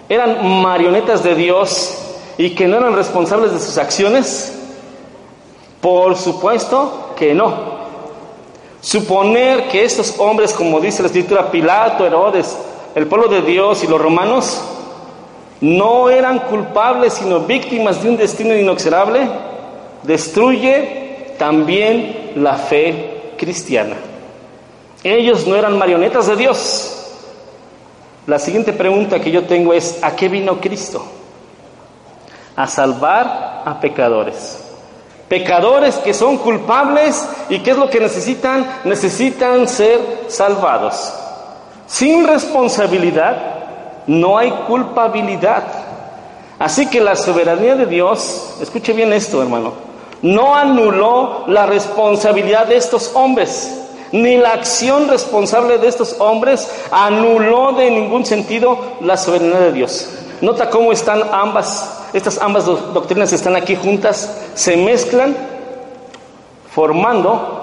[0.07, 1.97] eran marionetas de Dios
[2.37, 4.56] y que no eran responsables de sus acciones.
[5.81, 7.77] Por supuesto que no.
[8.81, 12.57] Suponer que estos hombres, como dice la escritura, Pilato, Herodes,
[12.95, 14.61] el pueblo de Dios y los romanos
[15.61, 19.27] no eran culpables, sino víctimas de un destino inexorable,
[20.03, 23.95] destruye también la fe cristiana.
[25.03, 26.93] Ellos no eran marionetas de Dios.
[28.25, 31.03] La siguiente pregunta que yo tengo es, ¿a qué vino Cristo?
[32.55, 34.66] A salvar a pecadores.
[35.27, 38.65] Pecadores que son culpables y ¿qué es lo que necesitan?
[38.85, 41.13] Necesitan ser salvados.
[41.85, 43.57] Sin responsabilidad
[44.07, 45.63] no hay culpabilidad.
[46.59, 49.73] Así que la soberanía de Dios, escuche bien esto hermano,
[50.21, 57.73] no anuló la responsabilidad de estos hombres, ni la acción responsable de estos hombres anuló
[57.73, 60.09] de ningún sentido la soberanía de Dios.
[60.41, 65.35] Nota cómo están ambas, estas ambas doctrinas están aquí juntas, se mezclan,
[66.71, 67.57] formando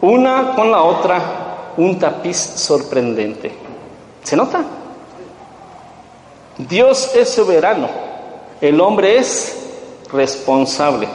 [0.00, 3.52] una con la otra un tapiz sorprendente.
[4.22, 4.64] ¿Se nota?
[6.58, 7.88] Dios es soberano,
[8.60, 9.56] el hombre es
[10.12, 11.08] responsable.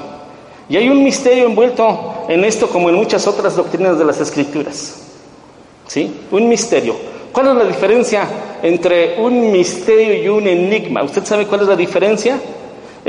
[0.68, 4.96] Y hay un misterio envuelto en esto como en muchas otras doctrinas de las escrituras.
[5.88, 6.26] ¿Sí?
[6.32, 6.96] Un misterio.
[7.32, 8.28] ¿Cuál es la diferencia
[8.62, 11.04] entre un misterio y un enigma?
[11.04, 12.40] ¿Usted sabe cuál es la diferencia?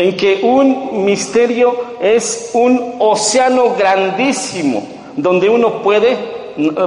[0.00, 4.82] En que un misterio es un océano grandísimo
[5.14, 6.16] donde uno puede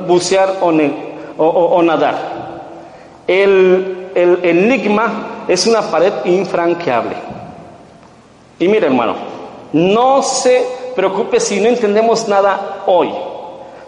[0.07, 0.55] bucear
[1.37, 2.15] o, nadar.
[3.27, 7.15] El, enigma es una pared infranqueable.
[8.57, 9.13] Y mire hermano,
[9.73, 13.11] no se preocupe si no entendemos nada hoy.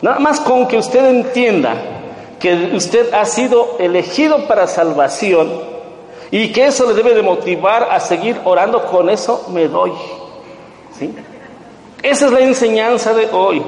[0.03, 1.73] Nada más con que usted entienda
[2.39, 5.73] que usted ha sido elegido para salvación
[6.37, 9.93] y que eso le debe de motivar a seguir orando, con eso me doy.
[10.99, 11.15] ¿Sí?
[12.03, 13.63] Esa es la enseñanza de hoy.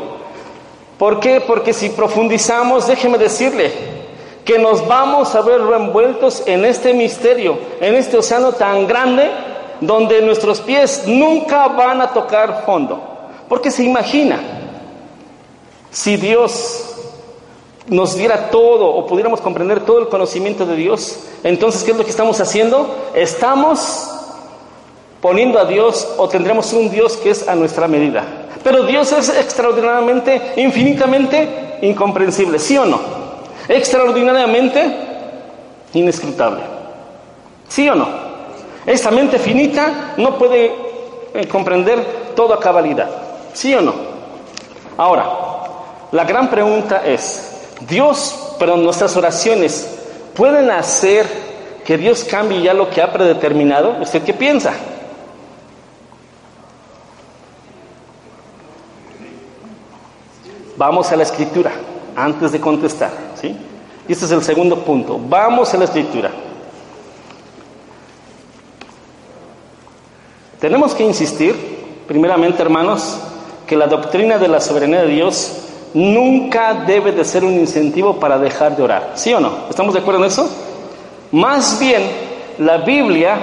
[0.98, 1.40] ¿Por qué?
[1.40, 3.72] Porque si profundizamos, déjeme decirle
[4.44, 9.32] que nos vamos a ver envueltos en este misterio, en este océano tan grande,
[9.80, 13.02] donde nuestros pies nunca van a tocar fondo.
[13.48, 14.42] Porque se imagina,
[15.90, 16.97] si Dios
[17.88, 22.04] nos diera todo o pudiéramos comprender todo el conocimiento de Dios, entonces, ¿qué es lo
[22.04, 22.94] que estamos haciendo?
[23.14, 24.12] Estamos
[25.22, 28.24] poniendo a Dios o tendremos un Dios que es a nuestra medida.
[28.64, 33.00] Pero Dios es extraordinariamente, infinitamente incomprensible, ¿sí o no?
[33.68, 34.86] Extraordinariamente
[35.94, 36.62] inescrutable.
[37.68, 38.08] ¿Sí o no?
[38.86, 40.74] Esta mente finita no puede
[41.34, 43.10] eh, comprender toda cabalidad.
[43.54, 43.94] ¿Sí o no?
[44.98, 45.30] Ahora,
[46.12, 47.47] la gran pregunta es,
[47.82, 49.88] Dios, pero nuestras oraciones,
[50.34, 51.26] ¿pueden hacer
[51.86, 53.98] que Dios cambie ya lo que ha predeterminado?
[54.02, 54.74] ¿Usted qué piensa?
[60.76, 61.72] Vamos a la escritura
[62.16, 63.56] antes de contestar, ¿sí?
[64.08, 65.20] Y este es el segundo punto.
[65.20, 66.32] Vamos a la escritura.
[70.60, 71.56] Tenemos que insistir,
[72.08, 73.20] primeramente hermanos,
[73.68, 75.52] que la doctrina de la soberanía de Dios
[75.98, 79.12] nunca debe de ser un incentivo para dejar de orar.
[79.16, 79.52] ¿Sí o no?
[79.68, 80.48] ¿Estamos de acuerdo en eso?
[81.32, 82.04] Más bien,
[82.60, 83.36] la Biblia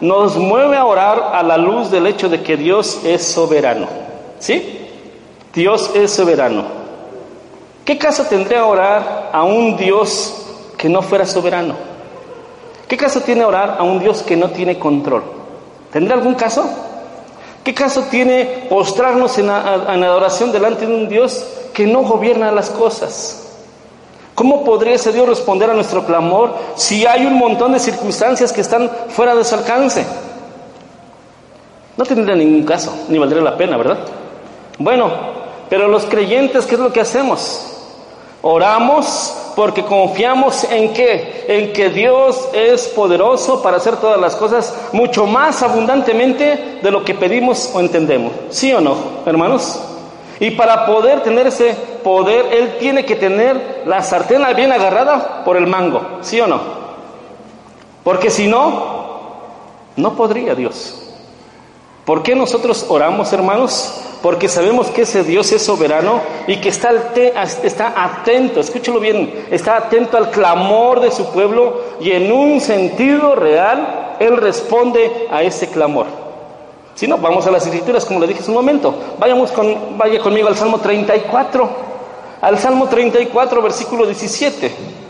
[0.00, 3.86] nos mueve a orar a la luz del hecho de que Dios es soberano.
[4.40, 4.80] ¿Sí?
[5.54, 6.64] Dios es soberano.
[7.84, 11.74] ¿Qué caso tendría orar a un Dios que no fuera soberano?
[12.88, 15.22] ¿Qué caso tiene orar a un Dios que no tiene control?
[15.92, 16.68] ¿Tendría algún caso?
[17.64, 23.38] ¿Qué caso tiene postrarnos en, adoración delante de un Dios que no gobierna las cosas?
[24.34, 28.62] ¿Cómo podría ese Dios responder a nuestro clamor si hay un montón de circunstancias que
[28.62, 30.04] están fuera de su alcance?
[31.96, 33.98] No tendría ningún caso, ni valdría la pena, ¿verdad?
[34.78, 35.10] Bueno,
[35.68, 37.71] pero los creyentes, ¿qué es lo que hacemos?
[38.42, 41.44] Oramos porque confiamos en qué?
[41.46, 47.04] En que Dios es poderoso para hacer todas las cosas mucho más abundantemente de lo
[47.04, 48.32] que pedimos o entendemos.
[48.50, 49.80] ¿Sí o no, hermanos?
[50.40, 55.56] Y para poder tener ese poder, Él tiene que tener la sartén bien agarrada por
[55.56, 56.02] el mango.
[56.20, 56.60] ¿Sí o no?
[58.02, 59.02] Porque si no,
[59.94, 61.01] no podría Dios.
[62.04, 64.00] ¿Por qué nosotros oramos, hermanos?
[64.22, 66.90] Porque sabemos que ese Dios es soberano y que está,
[67.62, 73.34] está atento, escúchelo bien, está atento al clamor de su pueblo y en un sentido
[73.36, 76.06] real, Él responde a ese clamor.
[76.94, 78.94] Si no, vamos a las escrituras, como le dije hace un momento.
[79.18, 81.70] Vayamos con, vaya conmigo al Salmo 34,
[82.40, 85.01] al Salmo 34, versículo 17.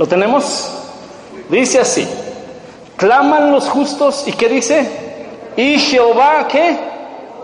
[0.00, 0.66] ¿Lo tenemos?
[1.50, 2.08] Dice así,
[2.96, 4.88] claman los justos y ¿qué dice?
[5.58, 6.74] Y Jehová, ¿qué?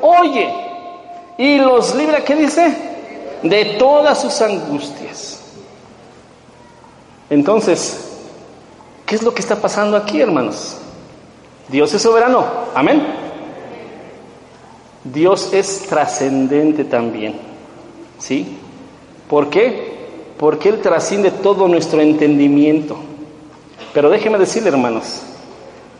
[0.00, 0.54] Oye.
[1.36, 2.74] Y los libra, ¿qué dice?
[3.42, 5.42] De todas sus angustias.
[7.28, 8.08] Entonces,
[9.04, 10.78] ¿qué es lo que está pasando aquí, hermanos?
[11.68, 12.42] Dios es soberano.
[12.74, 13.06] Amén.
[15.04, 17.38] Dios es trascendente también.
[18.18, 18.56] ¿Sí?
[19.28, 19.95] ¿Por qué?
[20.38, 22.96] Porque Él trasciende todo nuestro entendimiento.
[23.92, 25.22] Pero déjeme decirle, hermanos,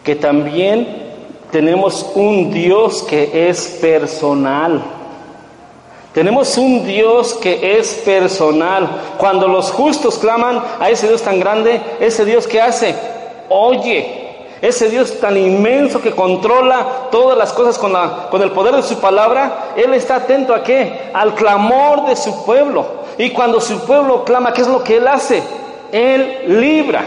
[0.04, 1.04] que también
[1.50, 4.82] tenemos un Dios que es personal.
[6.12, 8.88] Tenemos un Dios que es personal.
[9.18, 12.94] Cuando los justos claman a ese Dios tan grande, ese Dios que hace,
[13.48, 14.26] oye,
[14.62, 17.92] ese Dios tan inmenso que controla todas las cosas con,
[18.30, 21.10] con el poder de su palabra, Él está atento a qué?
[21.12, 23.05] Al clamor de su pueblo.
[23.18, 25.42] Y cuando su pueblo clama, ¿qué es lo que Él hace?
[25.92, 27.04] Él libra.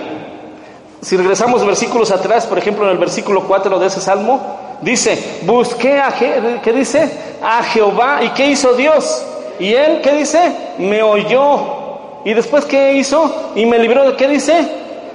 [1.01, 4.39] Si regresamos versículos atrás, por ejemplo en el versículo 4 de ese salmo,
[4.81, 7.09] dice, busqué a, ¿qué dice?
[7.41, 8.23] A Jehová.
[8.23, 9.25] ¿Y qué hizo Dios?
[9.59, 10.51] Y Él, ¿qué dice?
[10.77, 11.77] Me oyó.
[12.25, 13.51] ¿Y después qué hizo?
[13.55, 14.67] Y me libró de, ¿qué dice?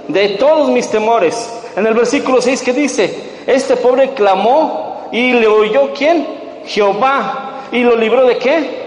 [0.08, 1.50] De todos mis temores.
[1.76, 3.32] En el versículo 6, ¿qué dice?
[3.46, 6.26] Este pobre clamó y le oyó quién?
[6.66, 7.68] Jehová.
[7.72, 8.83] ¿Y lo libró de qué?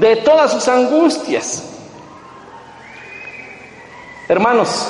[0.00, 1.64] De todas sus angustias.
[4.28, 4.88] Hermanos,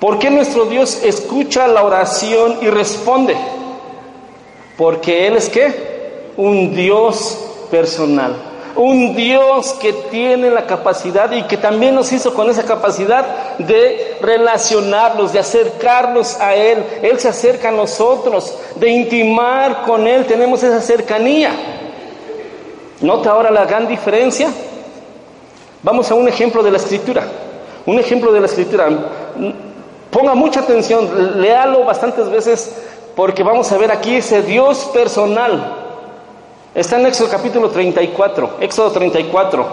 [0.00, 3.36] ¿por qué nuestro Dios escucha la oración y responde?
[4.76, 6.32] Porque Él es qué?
[6.36, 7.38] Un Dios
[7.70, 8.34] personal.
[8.74, 14.16] Un Dios que tiene la capacidad y que también nos hizo con esa capacidad de
[14.22, 16.82] relacionarnos, de acercarnos a Él.
[17.02, 20.24] Él se acerca a nosotros, de intimar con Él.
[20.24, 21.52] Tenemos esa cercanía.
[23.02, 24.48] ¿Nota ahora la gran diferencia?
[25.82, 27.26] Vamos a un ejemplo de la escritura.
[27.84, 28.88] Un ejemplo de la escritura.
[30.10, 32.76] Ponga mucha atención, léalo bastantes veces
[33.16, 35.78] porque vamos a ver aquí ese Dios personal.
[36.74, 39.66] Está en Éxodo capítulo 34, Éxodo 34.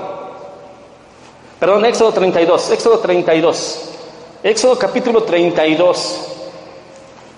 [1.59, 3.89] Perdón, Éxodo 32, Éxodo 32.
[4.43, 6.38] Éxodo capítulo 32.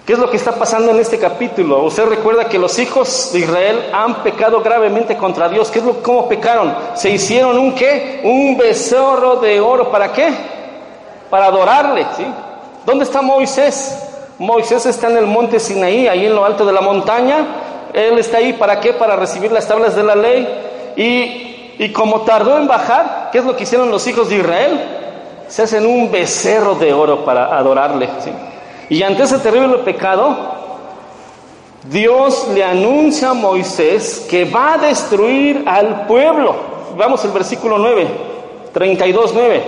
[0.06, 1.84] ¿Qué es lo que está pasando en este capítulo?
[1.84, 5.70] Usted recuerda que los hijos de Israel han pecado gravemente contra Dios.
[5.70, 6.76] ¿Qué es lo cómo pecaron?
[6.96, 8.22] Se hicieron un qué?
[8.24, 9.92] Un becerro de oro.
[9.92, 10.34] ¿Para qué?
[11.30, 12.26] Para adorarle, ¿sí?
[12.84, 14.08] ¿Dónde está Moisés?
[14.40, 17.46] Moisés está en el monte Sinaí, ahí en lo alto de la montaña.
[17.94, 18.94] Él está ahí para qué?
[18.94, 20.94] Para recibir las tablas de la ley.
[20.96, 24.82] Y, y como tardó en bajar, ¿qué es lo que hicieron los hijos de Israel?
[25.48, 28.32] Se hacen un becerro de oro para adorarle, ¿sí?
[28.92, 30.36] Y ante ese terrible pecado,
[31.90, 36.54] Dios le anuncia a Moisés que va a destruir al pueblo.
[36.98, 38.06] Vamos al versículo 9,
[38.74, 39.64] 32, 9.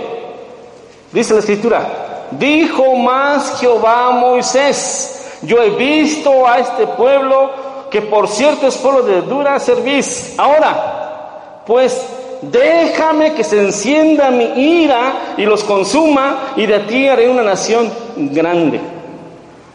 [1.10, 7.50] Dice la escritura, dijo más Jehová a Moisés, yo he visto a este pueblo
[7.90, 10.34] que por cierto es pueblo de dura serviz.
[10.36, 11.98] Ahora, pues
[12.42, 17.90] déjame que se encienda mi ira y los consuma y de ti haré una nación
[18.16, 18.93] grande.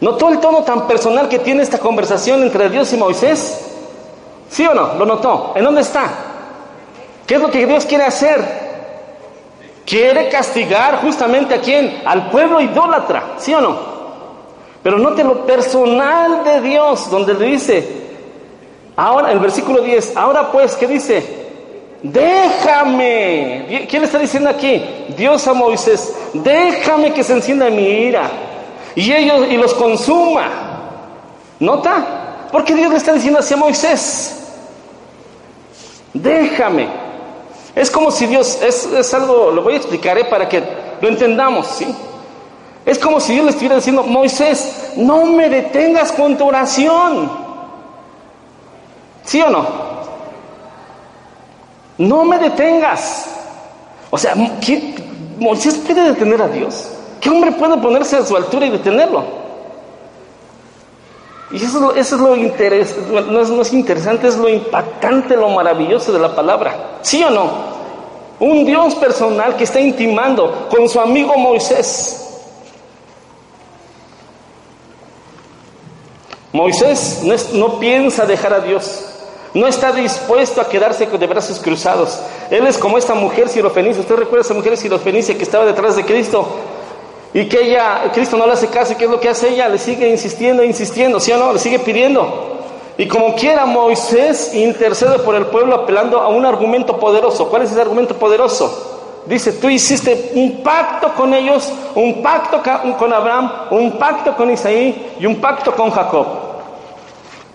[0.00, 3.66] ¿Notó el tono tan personal que tiene esta conversación entre Dios y Moisés?
[4.48, 4.94] ¿Sí o no?
[4.94, 5.52] ¿Lo notó?
[5.54, 6.10] ¿En dónde está?
[7.26, 8.70] ¿Qué es lo que Dios quiere hacer?
[9.84, 12.02] Quiere castigar justamente a quién?
[12.04, 13.90] Al pueblo idólatra, ¿sí o no?
[14.82, 18.00] Pero note lo personal de Dios, donde le dice,
[19.00, 21.24] Ahora, el versículo 10, ahora pues, ¿qué dice?
[22.02, 23.86] Déjame.
[23.88, 24.82] ¿Quién le está diciendo aquí?
[25.16, 28.30] Dios a Moisés, déjame que se encienda mi ira
[28.94, 30.48] y ellos y los consuma.
[31.58, 32.48] ¿Nota?
[32.50, 34.36] Porque Dios le está diciendo así a Moisés.
[36.14, 36.88] Déjame.
[37.74, 40.24] Es como si Dios, es, es algo, lo voy a explicar ¿eh?
[40.24, 40.62] para que
[41.00, 41.86] lo entendamos, ¿sí?
[42.84, 47.30] Es como si Dios le estuviera diciendo, Moisés, no me detengas con tu oración.
[49.24, 49.66] ¿Sí o no?
[51.98, 53.26] No me detengas.
[54.10, 54.34] O sea,
[55.38, 56.90] Moisés puede detener a Dios.
[57.20, 59.40] ¿Qué hombre puede ponerse a su altura y detenerlo?
[61.52, 66.12] Y eso, es lo interesante, no es, no es interesante, es lo impactante, lo maravilloso
[66.12, 66.98] de la palabra.
[67.02, 67.70] ¿Sí o no?
[68.38, 72.28] Un Dios personal que está intimando con su amigo Moisés.
[76.52, 79.04] Moisés no, piensa dejar a Dios,
[79.54, 82.20] no está dispuesto a quedarse de brazos cruzados.
[82.50, 84.00] Él es como esta mujer sirofenicia.
[84.00, 86.46] ¿Usted recuerda a esa mujer sirofenicia que estaba detrás de Cristo?
[87.32, 89.68] Y que ella, Cristo no le hace caso, ¿y qué es lo que hace ella?
[89.68, 91.52] Le sigue insistiendo, insistiendo, ¿sí o no?
[91.52, 92.58] Le sigue pidiendo.
[92.98, 97.48] Y como quiera, Moisés intercede por el pueblo apelando a un argumento poderoso.
[97.48, 99.22] ¿Cuál es ese argumento poderoso?
[99.26, 102.60] Dice, tú hiciste un pacto con ellos, un pacto
[102.98, 106.26] con Abraham, un pacto con Isaí y un pacto con Jacob.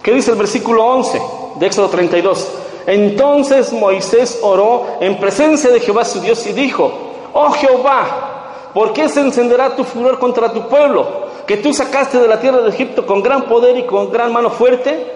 [0.02, 1.22] ¿Qué dice el versículo 11
[1.56, 2.48] de Éxodo 32?
[2.88, 6.92] Entonces Moisés oró en presencia de Jehová su Dios y dijo,
[7.34, 8.35] oh Jehová,
[8.76, 11.08] ¿por qué se encenderá tu furor contra tu pueblo,
[11.48, 14.50] que tú sacaste de la tierra de Egipto con gran poder y con gran mano
[14.50, 15.14] fuerte?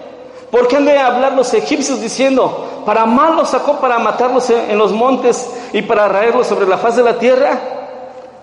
[0.50, 4.78] ¿Por qué han de hablar los egipcios diciendo, para mal los sacó para matarlos en
[4.78, 7.60] los montes y para raerlos sobre la faz de la tierra?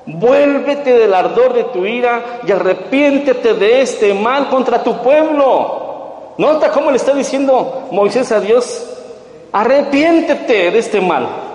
[0.06, 6.34] Vuélvete del ardor de tu ira y arrepiéntete de este mal contra tu pueblo.
[6.38, 8.86] Nota cómo le está diciendo Moisés a Dios,
[9.52, 11.47] arrepiéntete de este mal.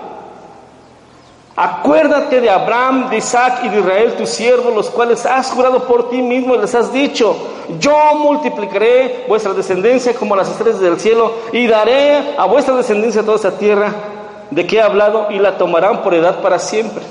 [1.55, 6.09] Acuérdate de Abraham, de Isaac y de Israel, tus siervos, los cuales has jurado por
[6.09, 7.35] ti mismo y les has dicho,
[7.79, 13.35] yo multiplicaré vuestra descendencia como las estrellas del cielo y daré a vuestra descendencia toda
[13.35, 13.93] esta tierra
[14.49, 17.03] de que he hablado y la tomarán por edad para siempre.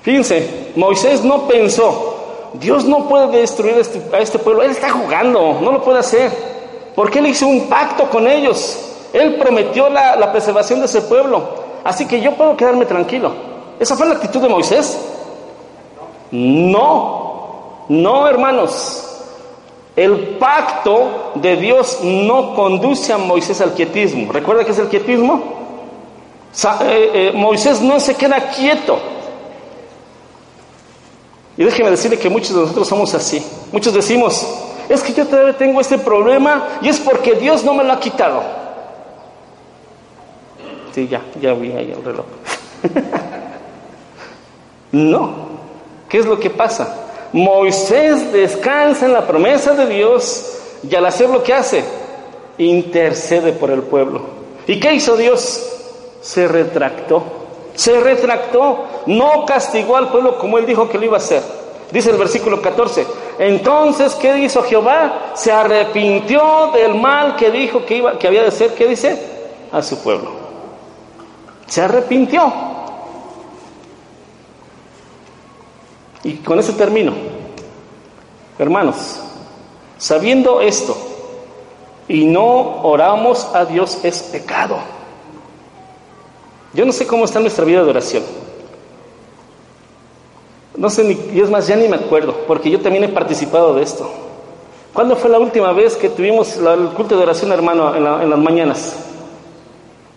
[0.00, 2.14] Fíjense, Moisés no pensó,
[2.54, 6.32] Dios no puede destruir este, a este pueblo, Él está jugando, no lo puede hacer,
[6.94, 11.65] porque Él hizo un pacto con ellos, Él prometió la, la preservación de ese pueblo.
[11.86, 13.32] Así que yo puedo quedarme tranquilo.
[13.78, 14.98] ¿Esa fue la actitud de Moisés?
[16.32, 19.02] No, no hermanos.
[19.94, 24.32] El pacto de Dios no conduce a Moisés al quietismo.
[24.32, 25.42] ¿Recuerda qué es el quietismo?
[26.82, 28.98] Eh, eh, Moisés no se queda quieto.
[31.56, 33.40] Y déjeme decirle que muchos de nosotros somos así.
[33.70, 34.44] Muchos decimos,
[34.88, 38.00] es que yo todavía tengo este problema y es porque Dios no me lo ha
[38.00, 38.65] quitado.
[40.96, 42.24] Sí, ya, ya vi ahí el reloj.
[44.92, 45.30] no.
[46.08, 47.08] ¿Qué es lo que pasa?
[47.34, 50.58] Moisés descansa en la promesa de Dios
[50.90, 51.84] y al hacer lo que hace,
[52.56, 54.22] intercede por el pueblo.
[54.66, 55.70] ¿Y qué hizo Dios?
[56.22, 57.22] Se retractó.
[57.74, 58.86] Se retractó.
[59.04, 61.42] No castigó al pueblo como él dijo que lo iba a hacer.
[61.92, 63.06] Dice el versículo 14.
[63.38, 65.32] Entonces, ¿qué hizo Jehová?
[65.34, 68.72] Se arrepintió del mal que dijo que, iba, que había de ser.
[68.72, 69.20] ¿Qué dice?
[69.70, 70.45] A su pueblo.
[71.66, 72.52] Se arrepintió.
[76.22, 77.12] Y con eso termino.
[78.58, 79.20] Hermanos,
[79.98, 80.96] sabiendo esto
[82.08, 84.78] y no oramos a Dios es pecado.
[86.72, 88.22] Yo no sé cómo está nuestra vida de oración.
[90.76, 93.82] No sé ni, es más, ya ni me acuerdo, porque yo también he participado de
[93.82, 94.10] esto.
[94.92, 98.38] ¿Cuándo fue la última vez que tuvimos el culto de oración, hermano, en, en las
[98.38, 98.96] mañanas?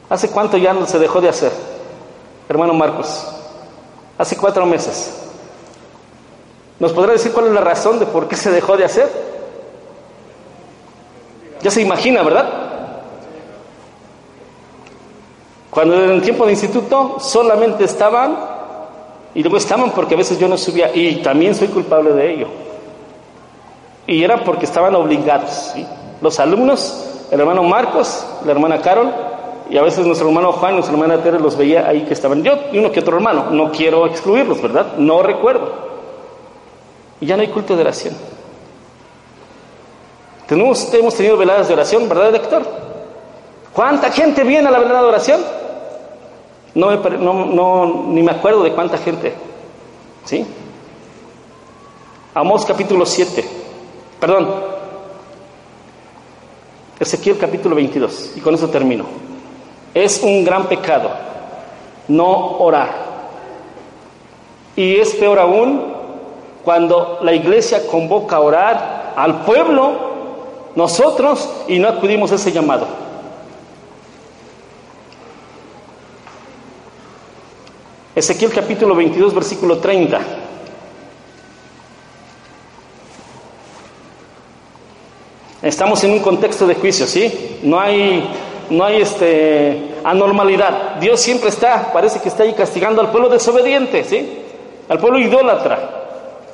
[0.10, 1.52] ¿Hace cuánto ya no se dejó de hacer?
[2.50, 3.28] Hermano Marcos,
[4.18, 5.14] hace cuatro meses.
[6.80, 9.10] ¿Nos podrá decir cuál es la razón de por qué se dejó de hacer?
[11.62, 12.50] Ya se imagina, ¿verdad?
[15.70, 18.38] Cuando en el tiempo de instituto solamente estaban,
[19.36, 22.48] y luego estaban porque a veces yo no subía, y también soy culpable de ello.
[24.08, 25.74] Y era porque estaban obligados.
[26.22, 29.14] Los alumnos, el hermano Marcos, la hermana Carol,
[29.70, 32.54] y a veces nuestro hermano Juan, nuestra hermana Tere los veía ahí que estaban yo
[32.72, 33.52] y uno que otro hermano.
[33.52, 34.98] No quiero excluirlos, ¿verdad?
[34.98, 35.72] No recuerdo.
[37.22, 38.16] Y ya no hay culto de oración.
[40.48, 42.64] Tenemos, hemos tenido veladas de oración, ¿verdad, Héctor?
[43.72, 45.42] ¿Cuánta gente viene a la velada de oración?
[46.74, 49.34] No, no, no, ni me acuerdo de cuánta gente.
[50.26, 50.46] ¿Sí?
[52.34, 53.48] Amós capítulo 7.
[54.20, 54.50] Perdón.
[57.00, 59.29] Ezequiel capítulo 22, y con eso termino.
[59.94, 61.30] Es un gran pecado
[62.10, 63.08] no orar.
[64.76, 65.94] Y es peor aún
[66.64, 70.10] cuando la iglesia convoca a orar al pueblo,
[70.76, 72.88] nosotros, y no acudimos a ese llamado.
[78.16, 80.20] Ezequiel capítulo 22, versículo 30.
[85.62, 87.60] Estamos en un contexto de juicio, ¿sí?
[87.64, 88.30] No hay,
[88.70, 90.96] no hay este, anormalidad.
[91.00, 94.44] Dios siempre está, parece que está ahí castigando al pueblo desobediente, ¿sí?
[94.88, 95.90] Al pueblo idólatra.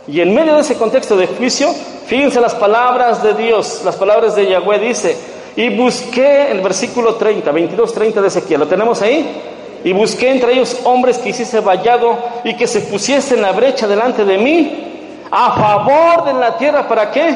[0.08, 1.74] Y en medio de ese contexto de juicio,
[2.08, 5.18] fíjense las palabras de Dios, las palabras de Yahweh dice,
[5.56, 9.42] y busqué el versículo 30, 22, 30 de Ezequiel, ¿lo tenemos ahí?
[9.84, 13.88] Y busqué entre ellos hombres que hiciese vallado y que se pusiesen en la brecha
[13.88, 17.36] delante de mí, a favor de la tierra, ¿para qué?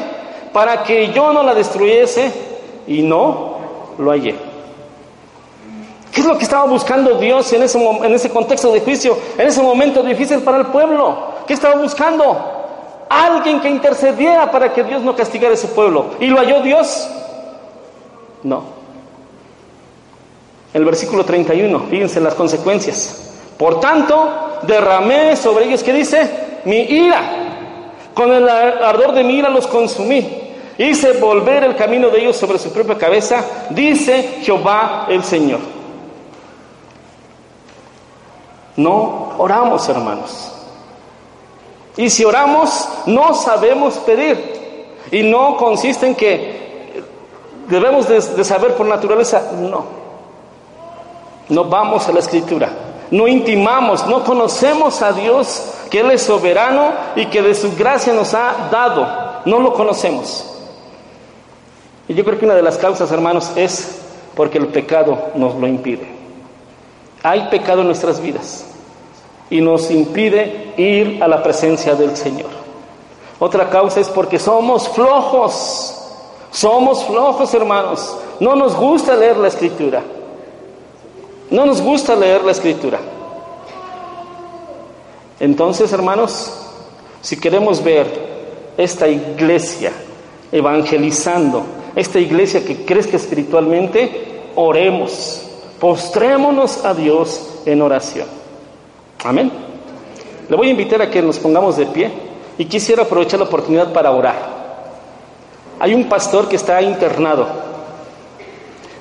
[0.52, 2.32] para que yo no la destruyese
[2.86, 3.58] y no
[3.98, 4.34] lo hallé.
[6.12, 9.46] ¿Qué es lo que estaba buscando Dios en ese, en ese contexto de juicio, en
[9.46, 11.34] ese momento difícil para el pueblo?
[11.46, 12.36] ¿Qué estaba buscando?
[13.08, 16.06] Alguien que intercediera para que Dios no castigara a ese pueblo.
[16.20, 17.08] ¿Y lo halló Dios?
[18.42, 18.62] No.
[20.72, 23.34] El versículo 31, fíjense las consecuencias.
[23.58, 26.60] Por tanto, derramé sobre ellos, ¿qué dice?
[26.64, 27.50] Mi ira
[28.14, 30.26] con el ardor de mi ira los consumí.
[30.78, 35.79] Hice volver el camino de ellos sobre su propia cabeza, dice Jehová el Señor.
[38.80, 40.50] No oramos, hermanos.
[41.98, 44.96] Y si oramos, no sabemos pedir.
[45.10, 47.04] Y no consiste en que
[47.68, 49.52] debemos de, saber por naturaleza.
[49.60, 49.84] No.
[51.50, 52.70] No vamos a la escritura.
[53.10, 58.14] No intimamos, no conocemos a Dios que Él es soberano y que de su gracia
[58.14, 59.42] nos ha dado.
[59.44, 60.46] No lo conocemos.
[62.08, 64.00] Y yo creo que una de las causas, hermanos, es
[64.34, 66.08] porque el pecado nos lo impide.
[67.22, 68.69] Hay pecado en nuestras vidas
[69.50, 72.50] y nos impide ir a la presencia del Señor.
[73.40, 75.96] Otra causa es porque somos flojos.
[76.52, 78.16] Somos flojos, hermanos.
[78.38, 80.02] No nos gusta leer la escritura.
[81.50, 83.00] No nos gusta leer la escritura.
[85.40, 86.52] Entonces, hermanos,
[87.22, 88.30] si queremos ver
[88.76, 89.92] esta iglesia
[90.52, 91.62] evangelizando,
[91.96, 95.42] esta iglesia que crezca espiritualmente, oremos,
[95.80, 98.39] postrémonos a Dios en oración.
[99.24, 99.50] Amén.
[100.48, 102.10] Le voy a invitar a que nos pongamos de pie
[102.58, 104.60] y quisiera aprovechar la oportunidad para orar.
[105.78, 107.46] Hay un pastor que está internado.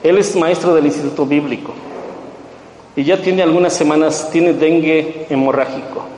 [0.04, 1.74] Él es maestro del Instituto Bíblico
[2.96, 6.10] y ya tiene algunas semanas, tiene dengue hemorrágico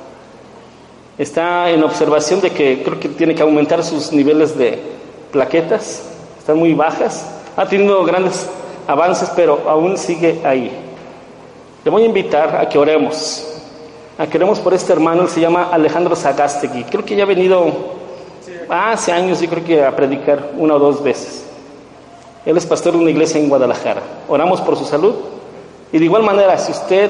[1.21, 4.79] está en observación de que creo que tiene que aumentar sus niveles de
[5.31, 6.03] plaquetas,
[6.39, 7.25] están muy bajas,
[7.55, 8.49] ha tenido grandes
[8.87, 10.71] avances, pero aún sigue ahí.
[11.83, 13.50] Le voy a invitar a que oremos,
[14.21, 17.25] a que oremos por este hermano, él se llama Alejandro Zagastegui, creo que ya ha
[17.25, 17.65] venido
[18.69, 21.43] hace años, yo creo que a predicar una o dos veces.
[22.45, 24.01] Él es pastor de una iglesia en Guadalajara.
[24.29, 25.15] Oramos por su salud.
[25.91, 27.09] Y de igual manera, si usted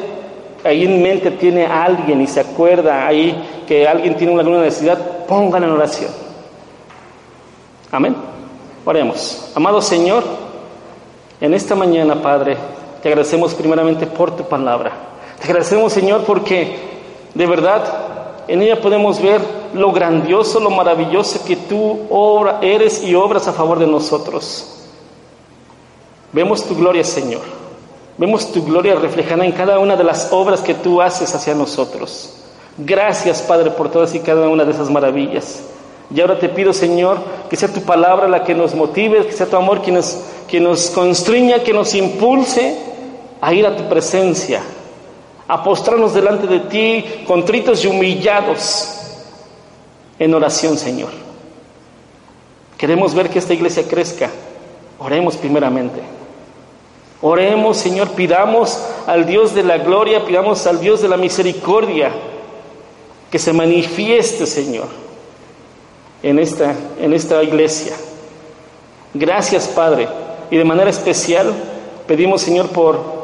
[0.63, 5.25] ahí en mente tiene a alguien y se acuerda ahí que alguien tiene alguna necesidad,
[5.27, 6.11] pónganlo en oración.
[7.91, 8.15] Amén.
[8.85, 9.51] Oremos.
[9.53, 10.23] Amado Señor,
[11.41, 12.55] en esta mañana, Padre,
[13.01, 14.91] te agradecemos primeramente por tu palabra.
[15.41, 16.90] Te agradecemos, Señor, porque
[17.33, 17.83] de verdad
[18.47, 19.41] en ella podemos ver
[19.73, 24.67] lo grandioso, lo maravilloso que tú obra, eres y obras a favor de nosotros.
[26.33, 27.41] Vemos tu gloria, Señor.
[28.17, 32.37] Vemos tu gloria reflejada en cada una de las obras que tú haces hacia nosotros.
[32.77, 35.63] Gracias, Padre, por todas y cada una de esas maravillas.
[36.13, 37.19] Y ahora te pido, Señor,
[37.49, 40.17] que sea tu palabra la que nos motive, que sea tu amor quien nos,
[40.47, 42.77] que nos constriña, que nos impulse
[43.39, 44.61] a ir a tu presencia,
[45.51, 48.87] a postrarnos delante de ti, contritos y humillados,
[50.17, 51.09] en oración, Señor.
[52.77, 54.29] Queremos ver que esta iglesia crezca.
[54.97, 55.99] Oremos primeramente.
[57.21, 62.13] Oremos, Señor, pidamos al Dios de la gloria, pidamos al Dios de la misericordia
[63.29, 64.87] que se manifieste, Señor,
[66.23, 67.93] en esta, en esta iglesia.
[69.13, 70.07] Gracias, Padre.
[70.49, 71.53] Y de manera especial
[72.07, 73.20] pedimos, Señor, por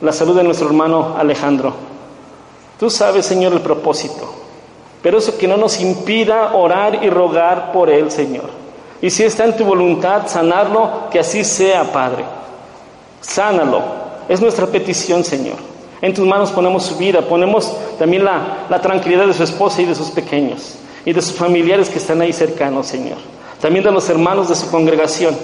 [0.00, 1.72] la salud de nuestro hermano Alejandro.
[2.78, 4.32] Tú sabes, Señor, el propósito,
[5.02, 8.60] pero eso que no nos impida orar y rogar por él, Señor.
[9.02, 12.24] Y si está en tu voluntad sanarlo, que así sea, Padre.
[13.20, 13.82] Sánalo.
[14.28, 15.56] Es nuestra petición, Señor.
[16.02, 19.94] En tus manos ponemos su vida, ponemos también la, tranquilidad de su esposa y de
[19.94, 23.18] sus pequeños y de sus familiares que están ahí cercanos, Señor.
[23.60, 25.36] También de los hermanos de su congregación.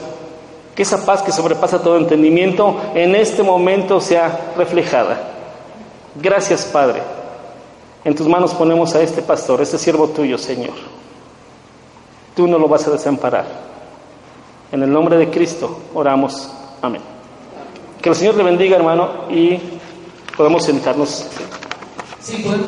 [0.77, 5.19] Que esa paz que sobrepasa todo entendimiento en este momento sea reflejada.
[6.15, 7.03] Gracias, Padre.
[8.05, 10.75] En tus manos ponemos a este pastor, este siervo tuyo, Señor.
[12.37, 13.47] Tú no lo vas a desamparar.
[14.71, 16.51] En el nombre de Cristo oramos.
[16.83, 17.01] Amén.
[18.01, 19.59] Que el Señor le bendiga, hermano, y
[20.37, 21.27] podemos sentarnos.